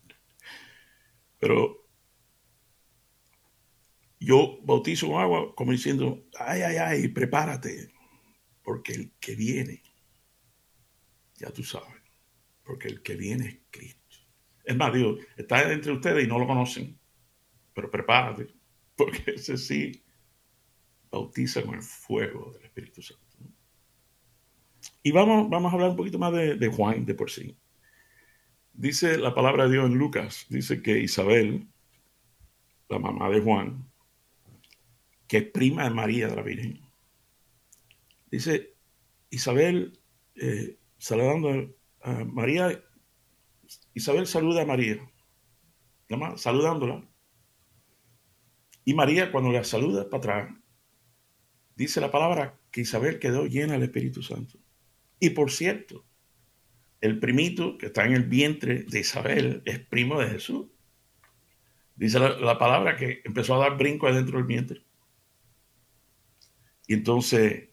Pero 1.39 1.87
yo 4.19 4.57
bautizo 4.63 5.09
con 5.09 5.21
agua 5.21 5.53
como 5.53 5.73
diciendo, 5.73 6.25
ay, 6.39 6.61
ay, 6.63 6.77
ay, 6.77 7.07
prepárate, 7.09 7.91
porque 8.63 8.93
el 8.93 9.11
que 9.19 9.35
viene, 9.35 9.81
ya 11.35 11.49
tú 11.51 11.63
sabes, 11.63 12.01
porque 12.63 12.87
el 12.87 13.01
que 13.01 13.15
viene 13.15 13.47
es 13.47 13.57
Cristo. 13.69 14.17
Es 14.63 14.75
más, 14.75 14.93
digo, 14.93 15.17
está 15.35 15.71
entre 15.71 15.91
ustedes 15.91 16.23
y 16.23 16.27
no 16.27 16.39
lo 16.39 16.47
conocen, 16.47 16.97
pero 17.73 17.89
prepárate, 17.89 18.53
porque 18.95 19.31
ese 19.35 19.57
sí 19.57 20.03
bautiza 21.09 21.63
con 21.63 21.75
el 21.75 21.81
fuego 21.81 22.53
del 22.53 22.63
Espíritu 22.63 23.01
Santo. 23.01 23.31
Y 25.03 25.11
vamos, 25.11 25.49
vamos 25.49 25.71
a 25.71 25.75
hablar 25.75 25.89
un 25.91 25.95
poquito 25.95 26.19
más 26.19 26.31
de, 26.33 26.67
Juan 26.67 27.05
de 27.05 27.15
por 27.15 27.29
sí. 27.29 27.57
Dice 28.73 29.17
la 29.17 29.33
palabra 29.33 29.65
de 29.65 29.73
Dios 29.73 29.85
en 29.87 29.97
Lucas, 29.97 30.45
dice 30.49 30.81
que 30.81 30.99
Isabel, 30.99 31.67
la 32.87 32.99
mamá 32.99 33.29
de 33.29 33.41
Juan, 33.41 33.91
que 35.27 35.37
es 35.37 35.51
prima 35.51 35.83
de 35.83 35.89
María 35.89 36.27
de 36.27 36.35
la 36.35 36.41
Virgen, 36.41 36.81
dice 38.31 38.75
Isabel, 39.29 39.99
eh, 40.35 40.77
saludando 40.97 41.75
a 42.01 42.25
María, 42.25 42.83
Isabel 43.93 44.25
saluda 44.25 44.63
a 44.63 44.65
María, 44.65 44.97
saludándola. 46.37 47.07
Y 48.83 48.93
María 48.93 49.31
cuando 49.31 49.51
la 49.51 49.63
saluda 49.63 50.09
para 50.09 50.17
atrás, 50.17 50.55
dice 51.75 52.01
la 52.01 52.11
palabra 52.11 52.59
que 52.71 52.81
Isabel 52.81 53.19
quedó 53.19 53.45
llena 53.45 53.73
del 53.73 53.83
Espíritu 53.83 54.23
Santo. 54.23 54.57
Y 55.19 55.31
por 55.31 55.51
cierto, 55.51 56.05
el 57.01 57.19
primito 57.19 57.77
que 57.77 57.87
está 57.87 58.05
en 58.05 58.13
el 58.13 58.23
vientre 58.23 58.83
de 58.83 58.99
Isabel 58.99 59.61
es 59.65 59.79
primo 59.79 60.19
de 60.19 60.29
Jesús. 60.29 60.67
Dice 61.95 62.19
la, 62.19 62.57
palabra 62.57 62.95
que 62.95 63.21
empezó 63.23 63.55
a 63.55 63.69
dar 63.69 63.77
brinco 63.77 64.07
adentro 64.07 64.37
del 64.37 64.47
vientre. 64.47 64.83
Y 66.87 66.93
entonces 66.93 67.69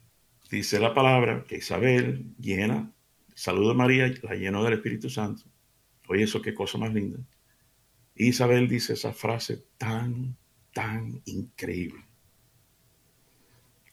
dice 0.50 0.81
la 0.81 0.95
palabra 0.95 1.45
que 1.45 1.57
Isabel 1.57 2.35
llena, 2.38 2.93
saluda 3.35 3.73
a 3.73 3.76
María, 3.76 4.12
la 4.23 4.35
llenó 4.35 4.64
del 4.64 4.75
Espíritu 4.75 5.11
Santo. 5.11 5.45
Oye, 6.09 6.25
eso 6.25 6.43
qué 6.43 6.55
cosa 6.55 6.78
más 6.78 6.93
linda. 6.93 7.19
Isabel 8.14 8.69
dice 8.69 8.95
esa 8.95 9.12
frase 9.12 9.64
tan, 9.76 10.37
tan 10.73 11.23
increíble. 11.26 12.05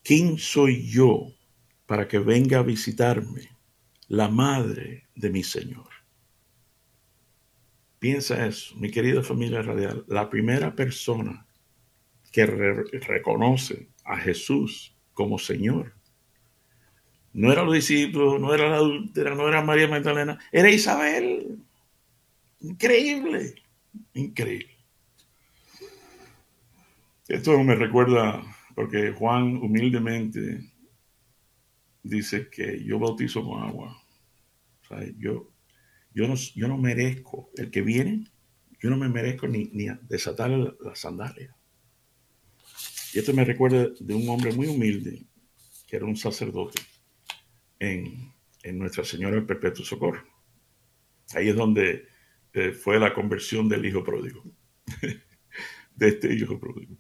¿Quién 0.04 0.38
soy 0.38 0.88
yo 0.88 1.28
para 1.86 2.08
que 2.08 2.20
venga 2.20 2.60
a 2.60 2.64
visitarme 2.64 3.56
la 4.08 4.28
madre 4.28 5.08
de 5.16 5.30
mi 5.30 5.44
Señor. 5.44 5.90
Piensa 8.00 8.46
eso, 8.46 8.76
mi 8.76 8.92
querida 8.92 9.24
familia 9.24 9.62
radial, 9.62 10.06
la 10.08 10.30
primera 10.30 10.76
persona 10.76 11.48
que 12.32 12.46
reconoce 12.46 13.90
a 14.04 14.18
Jesús 14.18 14.96
como 15.14 15.40
Señor. 15.40 15.96
No 17.36 17.52
era 17.52 17.64
los 17.64 17.74
discípulos, 17.74 18.40
no 18.40 18.54
era 18.54 18.70
la 18.70 18.78
adúltera, 18.78 19.36
no 19.36 19.46
era 19.50 19.62
María 19.62 19.90
Magdalena, 19.90 20.40
era 20.54 20.72
Isabel. 20.72 21.60
Increíble, 22.62 23.56
increíble. 24.14 24.78
Esto 27.28 27.62
me 27.62 27.76
recuerda, 27.76 28.42
porque 28.74 29.12
Juan 29.12 29.58
humildemente 29.58 30.72
dice 32.04 32.50
que 32.50 32.82
yo 32.86 33.00
bautizo 33.00 33.44
con 33.44 33.64
agua. 33.64 34.02
yo, 35.18 35.52
yo, 36.14 36.28
no, 36.30 36.36
yo 36.36 36.70
no 36.70 36.78
merezco, 36.78 37.50
el 37.58 37.70
que 37.70 37.82
viene, 37.82 38.32
yo 38.80 38.90
no 38.90 38.96
me 38.96 39.10
merezco 39.10 39.46
ni, 39.46 39.66
ni 39.74 39.88
desatar 40.08 40.52
las 40.52 40.74
la 40.80 40.96
sandalias. 40.96 41.54
Y 43.14 43.20
esto 43.20 43.34
me 43.34 43.44
recuerda 43.44 43.90
de 44.00 44.14
un 44.14 44.30
hombre 44.30 44.54
muy 44.54 44.68
humilde, 44.68 45.26
que 45.86 45.98
era 45.98 46.06
un 46.06 46.16
sacerdote 46.16 46.95
en, 47.80 48.34
Nuestra 48.74 49.04
Señora 49.04 49.36
del 49.36 49.46
Perpetuo 49.46 49.86
Socorro. 49.86 50.24
Ahí 51.36 51.50
es 51.50 51.56
donde 51.56 52.08
eh, 52.54 52.72
fue 52.72 53.00
la 53.00 53.14
conversión 53.14 53.70
del 53.70 53.86
hijo 53.86 54.04
pródigo, 54.04 54.44
de 55.96 56.08
este 56.08 56.34
hijo 56.34 56.60
pródigo. 56.60 56.98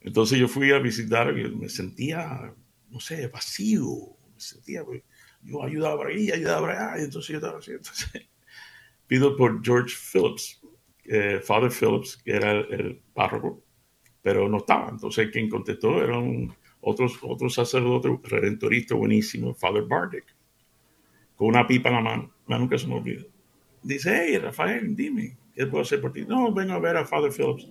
Entonces 0.00 0.40
yo 0.40 0.48
fui 0.48 0.72
a 0.72 0.80
visitar, 0.80 1.32
me 1.32 1.68
sentía 1.68 2.52
no 2.92 3.00
sé, 3.00 3.26
vacío. 3.28 3.88
Me 4.32 4.40
sentía, 4.40 4.84
pues, 4.84 5.02
yo 5.42 5.64
ayudaba 5.64 5.96
por 5.96 6.06
ahí, 6.08 6.30
ayudaba 6.30 6.60
por 6.60 6.70
allá, 6.70 7.00
y 7.00 7.04
entonces 7.04 7.30
yo 7.30 7.36
estaba 7.38 7.58
así. 7.58 7.72
Entonces, 7.72 8.10
pido 9.06 9.36
por 9.36 9.64
George 9.64 9.96
Phillips, 9.96 10.60
eh, 11.04 11.40
Father 11.42 11.70
Phillips, 11.70 12.18
que 12.18 12.32
era 12.32 12.52
el, 12.52 13.02
párroco, 13.14 13.64
pero 14.20 14.48
no 14.48 14.58
estaba. 14.58 14.90
Entonces, 14.90 15.30
quien 15.32 15.48
contestó 15.48 16.02
era 16.02 16.18
un 16.18 16.54
otro, 16.82 17.06
otro 17.22 17.48
sacerdote 17.48 18.18
redentorista 18.24 18.94
buenísimo, 18.94 19.54
Father 19.54 19.84
Bardick, 19.84 20.26
con 21.36 21.48
una 21.48 21.66
pipa 21.66 21.88
en 21.88 21.94
la 21.94 22.00
mano. 22.00 22.30
nunca 22.46 22.76
se 22.76 22.86
me 22.86 22.96
olvida. 22.96 23.22
Dice, 23.82 24.12
hey, 24.14 24.38
Rafael, 24.38 24.94
dime, 24.94 25.36
¿qué 25.54 25.66
puedo 25.66 25.82
hacer 25.82 26.00
por 26.00 26.12
ti? 26.12 26.24
No, 26.26 26.52
vengo 26.52 26.74
a 26.74 26.78
ver 26.78 26.96
a 26.96 27.06
Father 27.06 27.32
Phillips. 27.32 27.68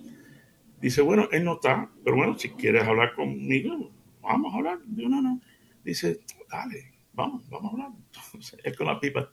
Dice, 0.80 1.00
bueno, 1.00 1.28
él 1.30 1.44
no 1.44 1.54
está, 1.54 1.88
pero 2.02 2.16
bueno, 2.16 2.36
si 2.36 2.50
quieres 2.50 2.82
hablar 2.82 3.14
conmigo, 3.14 3.90
vamos 4.20 4.52
a 4.52 4.56
hablar. 4.56 4.78
Digo, 4.84 5.08
no, 5.08 5.22
no. 5.22 5.40
Dice, 5.84 6.20
dale, 6.50 6.92
vamos, 7.12 7.48
vamos 7.48 7.70
a 7.70 7.74
hablar. 7.74 7.90
Entonces, 8.06 8.58
él 8.64 8.76
con 8.76 8.86
la 8.86 8.98
pipa. 8.98 9.30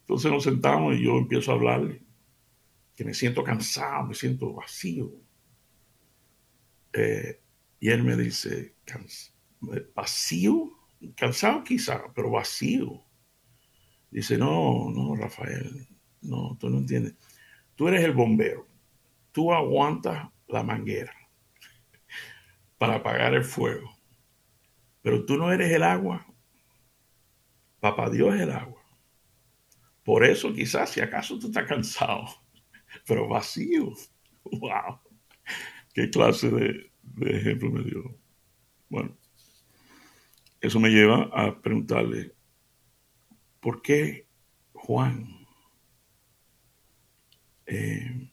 Entonces 0.00 0.30
nos 0.30 0.44
sentamos 0.44 0.96
y 0.96 1.04
yo 1.04 1.16
empiezo 1.16 1.52
a 1.52 1.54
hablarle, 1.54 2.02
que 2.94 3.04
me 3.04 3.14
siento 3.14 3.42
cansado, 3.42 4.08
me 4.08 4.14
siento 4.14 4.52
vacío. 4.52 5.10
Eh, 6.92 7.40
y 7.80 7.90
él 7.90 8.02
me 8.04 8.16
dice, 8.16 8.76
vacío, 9.94 10.70
cansado 11.16 11.64
quizá, 11.64 12.02
pero 12.14 12.30
vacío. 12.30 13.04
Dice, 14.10 14.36
no, 14.36 14.90
no, 14.90 15.16
Rafael, 15.16 15.88
no, 16.20 16.56
tú 16.60 16.68
no 16.68 16.78
entiendes. 16.78 17.14
Tú 17.74 17.88
eres 17.88 18.04
el 18.04 18.12
bombero, 18.12 18.68
tú 19.32 19.52
aguantas 19.52 20.28
la 20.46 20.62
manguera 20.62 21.14
para 22.78 22.96
apagar 22.96 23.34
el 23.34 23.44
fuego. 23.44 23.90
Pero 25.02 25.24
tú 25.24 25.36
no 25.36 25.52
eres 25.52 25.72
el 25.72 25.82
agua. 25.82 26.26
Papá 27.80 28.10
Dios 28.10 28.34
es 28.34 28.42
el 28.42 28.52
agua. 28.52 28.82
Por 30.04 30.24
eso 30.24 30.52
quizás 30.52 30.90
si 30.90 31.00
acaso 31.00 31.38
tú 31.38 31.46
estás 31.46 31.66
cansado, 31.66 32.26
pero 33.06 33.28
vacío. 33.28 33.92
¡Wow! 34.44 35.00
¿Qué 35.92 36.08
clase 36.08 36.50
de, 36.50 36.92
ejemplo 37.20 37.70
me 37.70 37.82
dio? 37.82 38.18
Bueno, 38.88 39.16
eso 40.60 40.80
me 40.80 40.88
lleva 40.88 41.28
a 41.32 41.60
preguntarle, 41.60 42.34
¿por 43.60 43.82
qué 43.82 44.26
Juan? 44.72 45.46
Eh, 47.66 48.30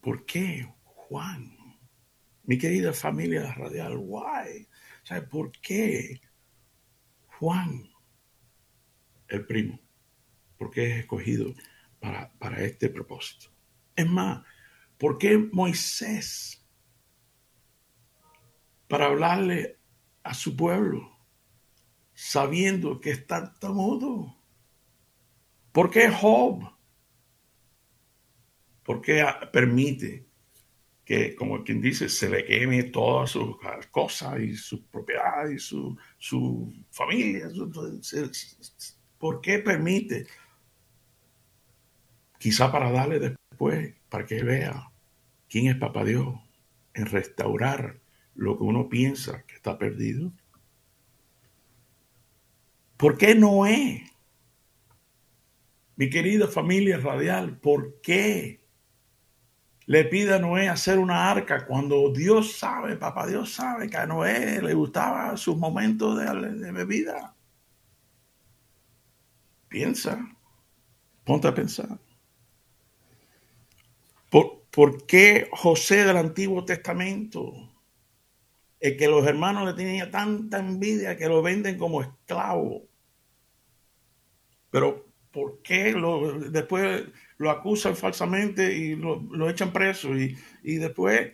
¿Por 0.00 0.26
qué 0.26 0.70
Juan? 0.84 1.56
Mi 2.44 2.58
querida 2.58 2.92
familia 2.92 3.54
radial, 3.54 3.96
why? 3.96 4.68
¿Sabe 5.02 5.22
por 5.22 5.52
qué 5.52 6.20
Juan, 7.38 7.88
el 9.28 9.46
primo, 9.46 9.80
por 10.58 10.70
qué 10.70 10.90
es 10.90 10.98
escogido 11.00 11.54
para, 12.00 12.32
para 12.34 12.62
este 12.62 12.90
propósito? 12.90 13.50
Es 13.96 14.06
más, 14.06 14.42
¿por 15.00 15.16
qué 15.16 15.38
Moisés? 15.38 16.62
Para 18.86 19.06
hablarle 19.06 19.78
a 20.22 20.34
su 20.34 20.54
pueblo, 20.54 21.10
sabiendo 22.12 23.00
que 23.00 23.12
está 23.12 23.54
mudo. 23.62 24.36
¿Por 25.72 25.90
qué 25.90 26.10
Job? 26.10 26.70
¿Por 28.84 29.00
qué 29.00 29.24
permite 29.52 30.26
que, 31.02 31.34
como 31.34 31.64
quien 31.64 31.80
dice, 31.80 32.08
se 32.08 32.28
le 32.28 32.44
queme 32.44 32.82
todas 32.84 33.30
sus 33.30 33.56
cosas 33.90 34.38
y 34.40 34.54
sus 34.54 34.82
propiedades 34.82 35.54
y 35.54 35.58
su, 35.58 35.96
su 36.18 36.72
familia. 36.90 37.48
¿Por 39.18 39.40
qué 39.40 39.60
permite? 39.60 40.26
Quizá 42.38 42.70
para 42.70 42.92
darle 42.92 43.18
después, 43.18 43.94
para 44.08 44.26
que 44.26 44.42
vea 44.42 44.89
quién 45.50 45.66
es 45.66 45.76
Papá 45.76 46.04
Dios 46.04 46.34
en 46.94 47.06
restaurar 47.06 48.00
lo 48.34 48.56
que 48.56 48.64
uno 48.64 48.88
piensa 48.88 49.44
que 49.46 49.56
está 49.56 49.76
perdido. 49.76 50.32
¿Por 52.96 53.18
qué 53.18 53.34
Noé? 53.34 54.06
Mi 55.96 56.08
querida 56.08 56.48
familia 56.48 56.98
radial, 56.98 57.58
¿por 57.58 58.00
qué 58.00 58.60
le 59.86 60.04
pide 60.04 60.34
a 60.34 60.38
Noé 60.38 60.68
hacer 60.68 60.98
una 60.98 61.30
arca 61.30 61.66
cuando 61.66 62.10
Dios 62.12 62.56
sabe, 62.56 62.96
papá 62.96 63.26
Dios 63.26 63.52
sabe 63.52 63.90
que 63.90 63.96
a 63.96 64.06
Noé 64.06 64.62
le 64.62 64.72
gustaba 64.72 65.36
sus 65.36 65.56
momentos 65.56 66.18
de, 66.18 66.72
bebida? 66.72 67.34
Piensa, 69.68 70.26
ponte 71.24 71.48
a 71.48 71.54
pensar. 71.54 71.98
¿Por, 74.30 74.59
¿Por, 74.70 75.04
qué 75.06 75.48
José 75.52 76.04
del 76.04 76.16
Antiguo 76.16 76.64
Testamento, 76.64 77.52
el 78.78 78.96
que 78.96 79.08
los 79.08 79.26
hermanos 79.26 79.66
le 79.66 79.74
tenían 79.74 80.10
tanta 80.10 80.58
envidia 80.58 81.16
que 81.16 81.28
lo 81.28 81.42
venden 81.42 81.76
como 81.76 82.02
esclavo? 82.02 82.88
Pero 84.70 85.12
¿por 85.32 85.60
qué 85.62 85.92
lo, 85.92 86.38
después 86.38 87.04
lo 87.38 87.50
acusan 87.50 87.96
falsamente 87.96 88.76
y 88.76 88.94
lo, 88.94 89.50
echan 89.50 89.72
preso? 89.72 90.16
Y, 90.16 90.38
y, 90.62 90.76
después 90.76 91.32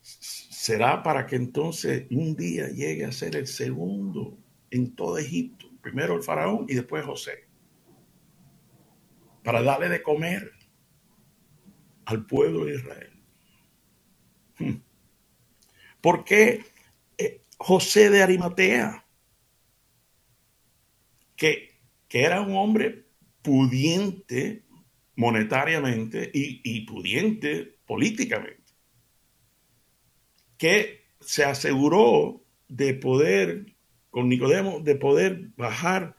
será 0.00 1.02
para 1.02 1.26
que 1.26 1.36
entonces 1.36 2.06
un 2.10 2.34
día 2.34 2.68
llegue 2.68 3.04
a 3.04 3.12
ser 3.12 3.36
el 3.36 3.46
segundo 3.46 4.38
en 4.70 4.94
todo 4.94 5.18
Egipto. 5.18 5.66
Primero 5.82 6.16
el 6.16 6.22
faraón 6.22 6.64
y 6.68 6.74
después 6.74 7.04
José. 7.04 7.46
Para 9.42 9.62
darle 9.62 9.88
de 9.88 10.02
comer 10.02 10.59
al 12.10 12.26
pueblo 12.26 12.64
de 12.64 12.74
Israel. 12.74 13.22
Hmm. 14.58 14.82
¿Por 16.00 16.24
qué 16.24 16.64
eh, 17.18 17.42
José 17.58 18.10
de 18.10 18.22
Arimatea? 18.22 19.04
Que 21.36 21.70
que 22.10 22.24
era 22.24 22.40
un 22.40 22.56
hombre 22.56 23.06
pudiente 23.40 24.64
monetariamente 25.14 26.28
y, 26.34 26.80
pudiente 26.84 27.78
políticamente, 27.86 28.72
que 30.58 31.04
se 31.20 31.44
aseguró 31.44 32.44
de 32.68 32.94
poder, 32.94 33.76
con 34.10 34.28
Nicodemo, 34.28 34.80
de 34.80 34.96
poder 34.96 35.50
bajar 35.56 36.16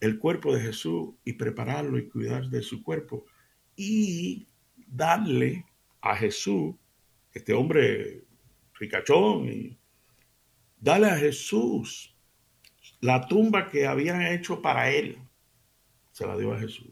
el 0.00 0.18
cuerpo 0.18 0.54
de 0.54 0.62
Jesús 0.62 1.10
y 1.22 1.34
prepararlo 1.34 1.98
y 1.98 2.08
cuidar 2.08 2.48
de 2.48 2.62
su 2.62 2.82
cuerpo 2.82 3.26
y 3.76 4.48
darle 4.94 5.66
a 6.00 6.16
Jesús, 6.16 6.76
este 7.32 7.52
hombre 7.52 8.24
ricachón, 8.74 9.48
y 9.48 9.78
darle 10.76 11.10
a 11.10 11.16
Jesús 11.16 12.14
la 13.00 13.26
tumba 13.26 13.68
que 13.68 13.86
habían 13.86 14.22
hecho 14.22 14.62
para 14.62 14.90
él, 14.90 15.18
se 16.12 16.26
la 16.26 16.36
dio 16.36 16.52
a 16.52 16.58
Jesús. 16.58 16.90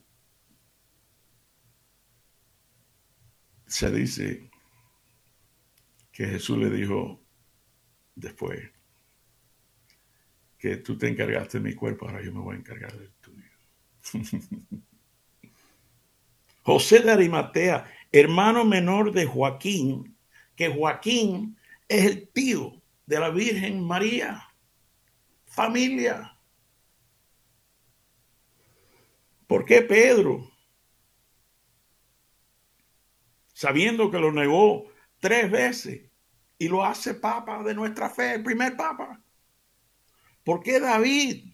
Se 3.67 3.91
dice 3.91 4.51
que 6.11 6.27
Jesús 6.27 6.59
le 6.59 6.71
dijo 6.71 7.23
después 8.15 8.71
que 10.59 10.77
tú 10.77 10.99
te 10.99 11.09
encargaste 11.09 11.59
de 11.59 11.65
mi 11.65 11.75
cuerpo, 11.75 12.07
ahora 12.07 12.23
yo 12.23 12.33
me 12.33 12.41
voy 12.41 12.57
a 12.57 12.59
encargar 12.59 12.93
del 12.99 13.13
tuyo. 13.15 13.51
José 16.63 17.01
de 17.01 17.11
Arimatea, 17.11 17.85
hermano 18.13 18.65
menor 18.65 19.13
de 19.13 19.27
Joaquín, 19.27 20.17
que 20.55 20.69
Joaquín 20.69 21.57
es 21.89 22.07
el 22.07 22.29
tío 22.29 22.81
de 23.07 23.21
la 23.21 23.31
Virgen 23.31 23.83
María 23.83 24.49
familia. 25.53 26.35
¿Por 29.47 29.67
qué 29.67 29.83
Pedro, 29.83 30.51
sabiendo 33.53 34.11
que 34.11 34.19
lo 34.19 34.33
negó 34.33 34.91
tres 35.21 35.51
veces 35.51 36.11
y 36.57 36.69
lo 36.69 36.85
hace 36.85 37.15
papa 37.15 37.63
de 37.63 37.75
nuestra 37.75 38.09
fe, 38.09 38.35
el 38.35 38.43
primer 38.43 38.77
papa? 38.77 39.23
¿Por 40.43 40.63
qué 40.63 40.81
David? 40.81 41.53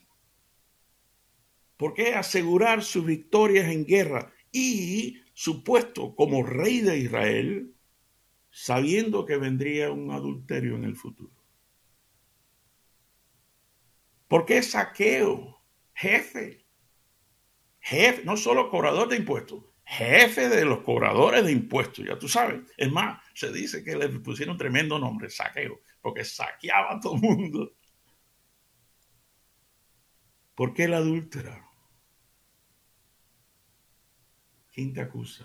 ¿Por 1.76 1.92
qué 1.94 2.14
asegurar 2.14 2.84
sus 2.84 3.04
victorias 3.04 3.66
en 3.66 3.84
guerra 3.84 4.32
y 4.52 5.22
su 5.34 5.62
puesto 5.62 6.14
como 6.14 6.42
rey 6.42 6.80
de 6.80 6.98
Israel, 6.98 7.74
sabiendo 8.50 9.24
que 9.24 9.36
vendría 9.36 9.90
un 9.90 10.10
adulterio 10.10 10.76
en 10.76 10.84
el 10.84 10.96
futuro? 10.96 11.32
Porque 14.26 14.62
saqueo, 14.62 15.62
jefe, 15.94 16.66
jefe, 17.80 18.24
no 18.24 18.36
solo 18.36 18.70
cobrador 18.70 19.08
de 19.08 19.16
impuestos, 19.16 19.64
jefe 19.84 20.50
de 20.50 20.66
los 20.66 20.80
cobradores 20.80 21.44
de 21.44 21.52
impuestos, 21.52 22.04
ya 22.04 22.18
tú 22.18 22.28
sabes. 22.28 22.60
Es 22.76 22.92
más, 22.92 23.22
se 23.34 23.50
dice 23.50 23.82
que 23.82 23.96
le 23.96 24.08
pusieron 24.08 24.52
un 24.52 24.58
tremendo 24.58 24.98
nombre, 24.98 25.30
saqueo, 25.30 25.80
porque 26.02 26.24
saqueaba 26.24 26.94
a 26.94 27.00
todo 27.00 27.14
el 27.14 27.22
mundo. 27.22 27.72
¿Por 30.54 30.74
qué 30.74 30.88
la 30.88 30.98
adúltera? 30.98 31.67
¿Quién 34.78 34.92
te 34.92 35.00
acusa? 35.00 35.44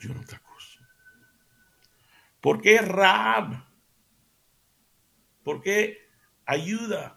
Yo 0.00 0.12
no 0.12 0.24
te 0.24 0.34
acuso. 0.34 0.80
¿Por 2.40 2.60
qué 2.60 2.78
Rab? 2.78 3.64
¿Por 5.44 5.62
qué 5.62 6.08
ayuda 6.44 7.16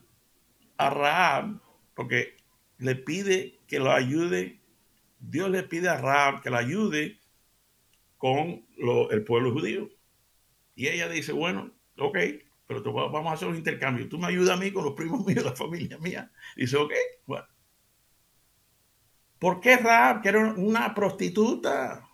a 0.77 0.89
Rahab 0.91 1.59
porque 1.95 2.37
le 2.77 2.93
pide 2.93 3.57
que 3.65 3.79
lo 3.79 3.91
ayude. 3.91 4.61
Dios 5.19 5.49
le 5.49 5.63
pide 5.63 5.89
a 5.89 5.97
Rahab 5.97 6.43
que 6.43 6.51
la 6.51 6.59
ayude 6.59 7.19
con 8.19 8.67
el 9.09 9.23
pueblo 9.23 9.53
judío. 9.53 9.89
Y 10.75 10.85
ella 10.85 11.09
dice, 11.09 11.31
bueno, 11.31 11.71
ok, 11.97 12.15
pero 12.67 12.93
vamos 12.93 13.31
a 13.31 13.33
hacer 13.33 13.47
un 13.47 13.55
intercambio. 13.55 14.07
Tú 14.07 14.19
me 14.19 14.27
ayudas 14.27 14.55
a 14.55 14.61
mí 14.61 14.69
con 14.69 14.85
los 14.85 14.93
primos 14.93 15.25
míos, 15.25 15.43
la 15.43 15.55
familia 15.55 15.97
mía. 15.97 16.31
dice, 16.55 16.77
ok, 16.77 16.93
bueno. 17.25 17.47
¿Por 19.39 19.59
qué 19.61 19.77
Rahab, 19.77 20.21
que 20.21 20.29
era 20.29 20.53
una 20.53 20.93
prostituta? 20.95 22.07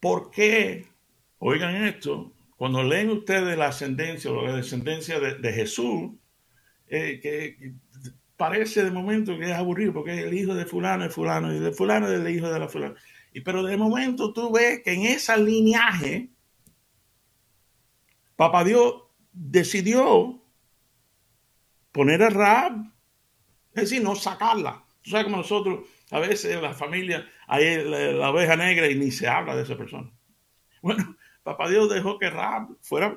¿Por 0.00 0.30
qué? 0.30 0.86
Oigan 1.38 1.84
esto, 1.84 2.32
cuando 2.56 2.82
leen 2.82 3.10
ustedes 3.10 3.56
la 3.56 3.68
ascendencia 3.68 4.30
o 4.30 4.42
la 4.42 4.56
descendencia 4.56 5.20
de, 5.20 5.52
Jesús, 5.52 6.12
eh, 6.88 7.20
que, 7.20 7.74
parece 8.36 8.84
de 8.84 8.90
momento 8.90 9.36
que 9.36 9.50
es 9.50 9.56
aburrido 9.56 9.92
porque 9.92 10.20
el 10.20 10.32
hijo 10.32 10.54
de 10.54 10.64
fulano 10.64 11.04
es 11.04 11.12
fulano 11.12 11.52
y 11.52 11.58
de 11.58 11.72
fulano 11.72 12.06
es 12.08 12.20
el 12.20 12.28
hijo 12.28 12.50
de 12.50 12.58
la 12.58 12.68
fulano. 12.68 12.94
Y, 13.32 13.42
pero 13.42 13.62
de 13.62 13.76
momento 13.76 14.32
tú 14.32 14.52
ves 14.52 14.80
que 14.82 14.94
en 14.94 15.02
esa 15.02 15.36
lineaje, 15.36 16.30
Papá 18.36 18.62
Dios 18.62 19.02
decidió 19.32 20.40
poner 21.90 22.22
a 22.22 22.30
Rab, 22.30 22.92
es 23.74 23.82
decir, 23.82 24.02
no 24.02 24.14
sacarla. 24.14 24.84
Tú 25.02 25.10
sabes 25.10 25.24
como 25.24 25.38
nosotros, 25.38 25.86
a 26.10 26.18
veces 26.18 26.46
en 26.46 26.62
la 26.62 26.74
familia 26.74 27.28
hay 27.46 27.84
la, 27.84 27.98
la 28.12 28.30
oveja 28.30 28.56
negra 28.56 28.88
y 28.88 28.94
ni 28.94 29.10
se 29.10 29.28
habla 29.28 29.54
de 29.56 29.62
esa 29.62 29.76
persona. 29.76 30.10
Bueno, 30.82 31.16
Papá 31.42 31.68
Dios 31.68 31.88
dejó 31.88 32.18
que 32.18 32.28
Rab 32.28 32.68
fuera 32.82 33.16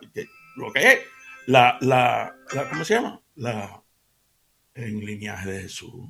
lo 0.55 0.71
que 0.71 0.79
es 0.79 0.99
la, 1.47 1.77
la, 1.81 2.35
¿cómo 2.69 2.85
se 2.85 2.93
llama? 2.93 3.21
La 3.35 3.83
en 4.73 4.99
lineaje 5.05 5.51
de 5.51 5.61
Jesús. 5.63 6.09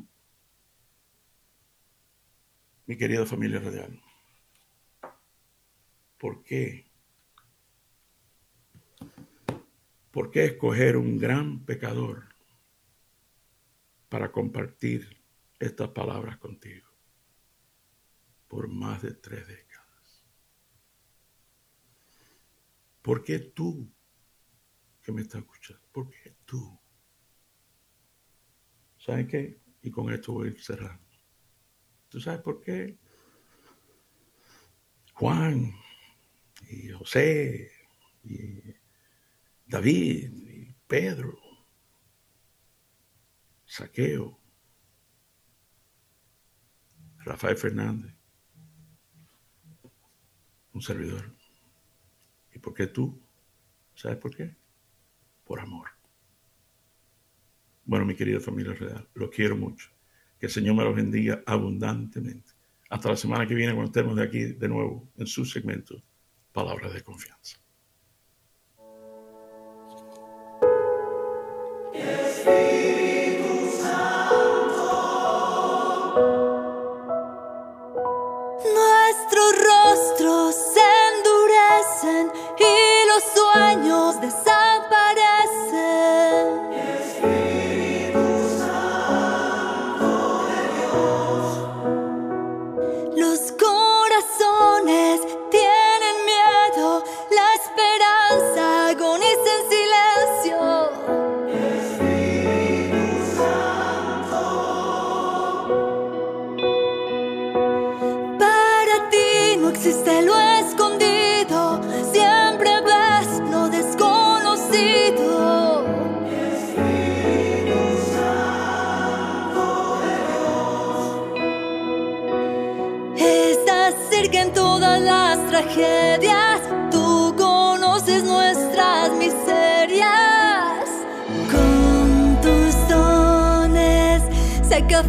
Mi 2.85 2.97
querida 2.97 3.25
familia 3.25 3.59
radial, 3.59 3.99
¿por 6.19 6.43
qué? 6.43 6.91
¿Por 10.11 10.29
qué 10.29 10.45
escoger 10.45 10.97
un 10.97 11.17
gran 11.17 11.65
pecador 11.65 12.30
para 14.11 14.29
compartir 14.29 15.23
estas 15.57 15.87
palabras 15.91 16.37
contigo 16.37 16.89
por 18.49 18.67
más 18.67 19.01
de 19.01 19.13
tres 19.13 19.47
décadas? 19.47 20.25
¿Por 23.01 23.23
qué 23.23 23.39
tú 23.39 23.89
que 25.01 25.13
me 25.13 25.21
estás 25.21 25.39
escuchando? 25.43 25.87
¿Por 25.93 26.09
qué 26.09 26.35
tú? 26.43 26.77
¿Sabes 28.97 29.27
qué? 29.29 29.61
Y 29.81 29.89
con 29.89 30.11
esto 30.11 30.33
voy 30.33 30.49
a 30.49 30.61
cerrar. 30.61 30.99
¿Tú 32.09 32.19
sabes 32.19 32.41
por 32.41 32.59
qué? 32.59 32.97
Juan 35.13 35.71
y 36.69 36.89
José 36.89 37.71
y 38.25 38.61
David 39.65 40.33
y 40.49 40.75
Pedro, 40.85 41.40
Saqueo, 43.71 44.37
Rafael 47.19 47.55
Fernández, 47.55 48.13
un 50.73 50.81
servidor. 50.81 51.33
¿Y 52.53 52.59
por 52.59 52.73
qué 52.73 52.87
tú? 52.87 53.17
¿Sabes 53.95 54.17
por 54.17 54.35
qué? 54.35 54.53
Por 55.45 55.61
amor. 55.61 55.87
Bueno, 57.85 58.05
mi 58.05 58.13
querida 58.13 58.41
familia 58.41 58.73
real, 58.73 59.07
lo 59.13 59.29
quiero 59.29 59.55
mucho. 59.55 59.89
Que 60.37 60.47
el 60.47 60.51
Señor 60.51 60.75
me 60.75 60.83
los 60.83 60.93
bendiga 60.93 61.41
abundantemente. 61.45 62.51
Hasta 62.89 63.07
la 63.07 63.15
semana 63.15 63.47
que 63.47 63.55
viene 63.55 63.73
cuando 63.73 63.89
estemos 63.89 64.17
de 64.17 64.23
aquí 64.23 64.43
de 64.47 64.67
nuevo 64.67 65.13
en 65.15 65.27
su 65.27 65.45
segmento 65.45 66.03
Palabras 66.51 66.93
de 66.93 67.03
Confianza. 67.03 67.60
Tú 83.53 84.60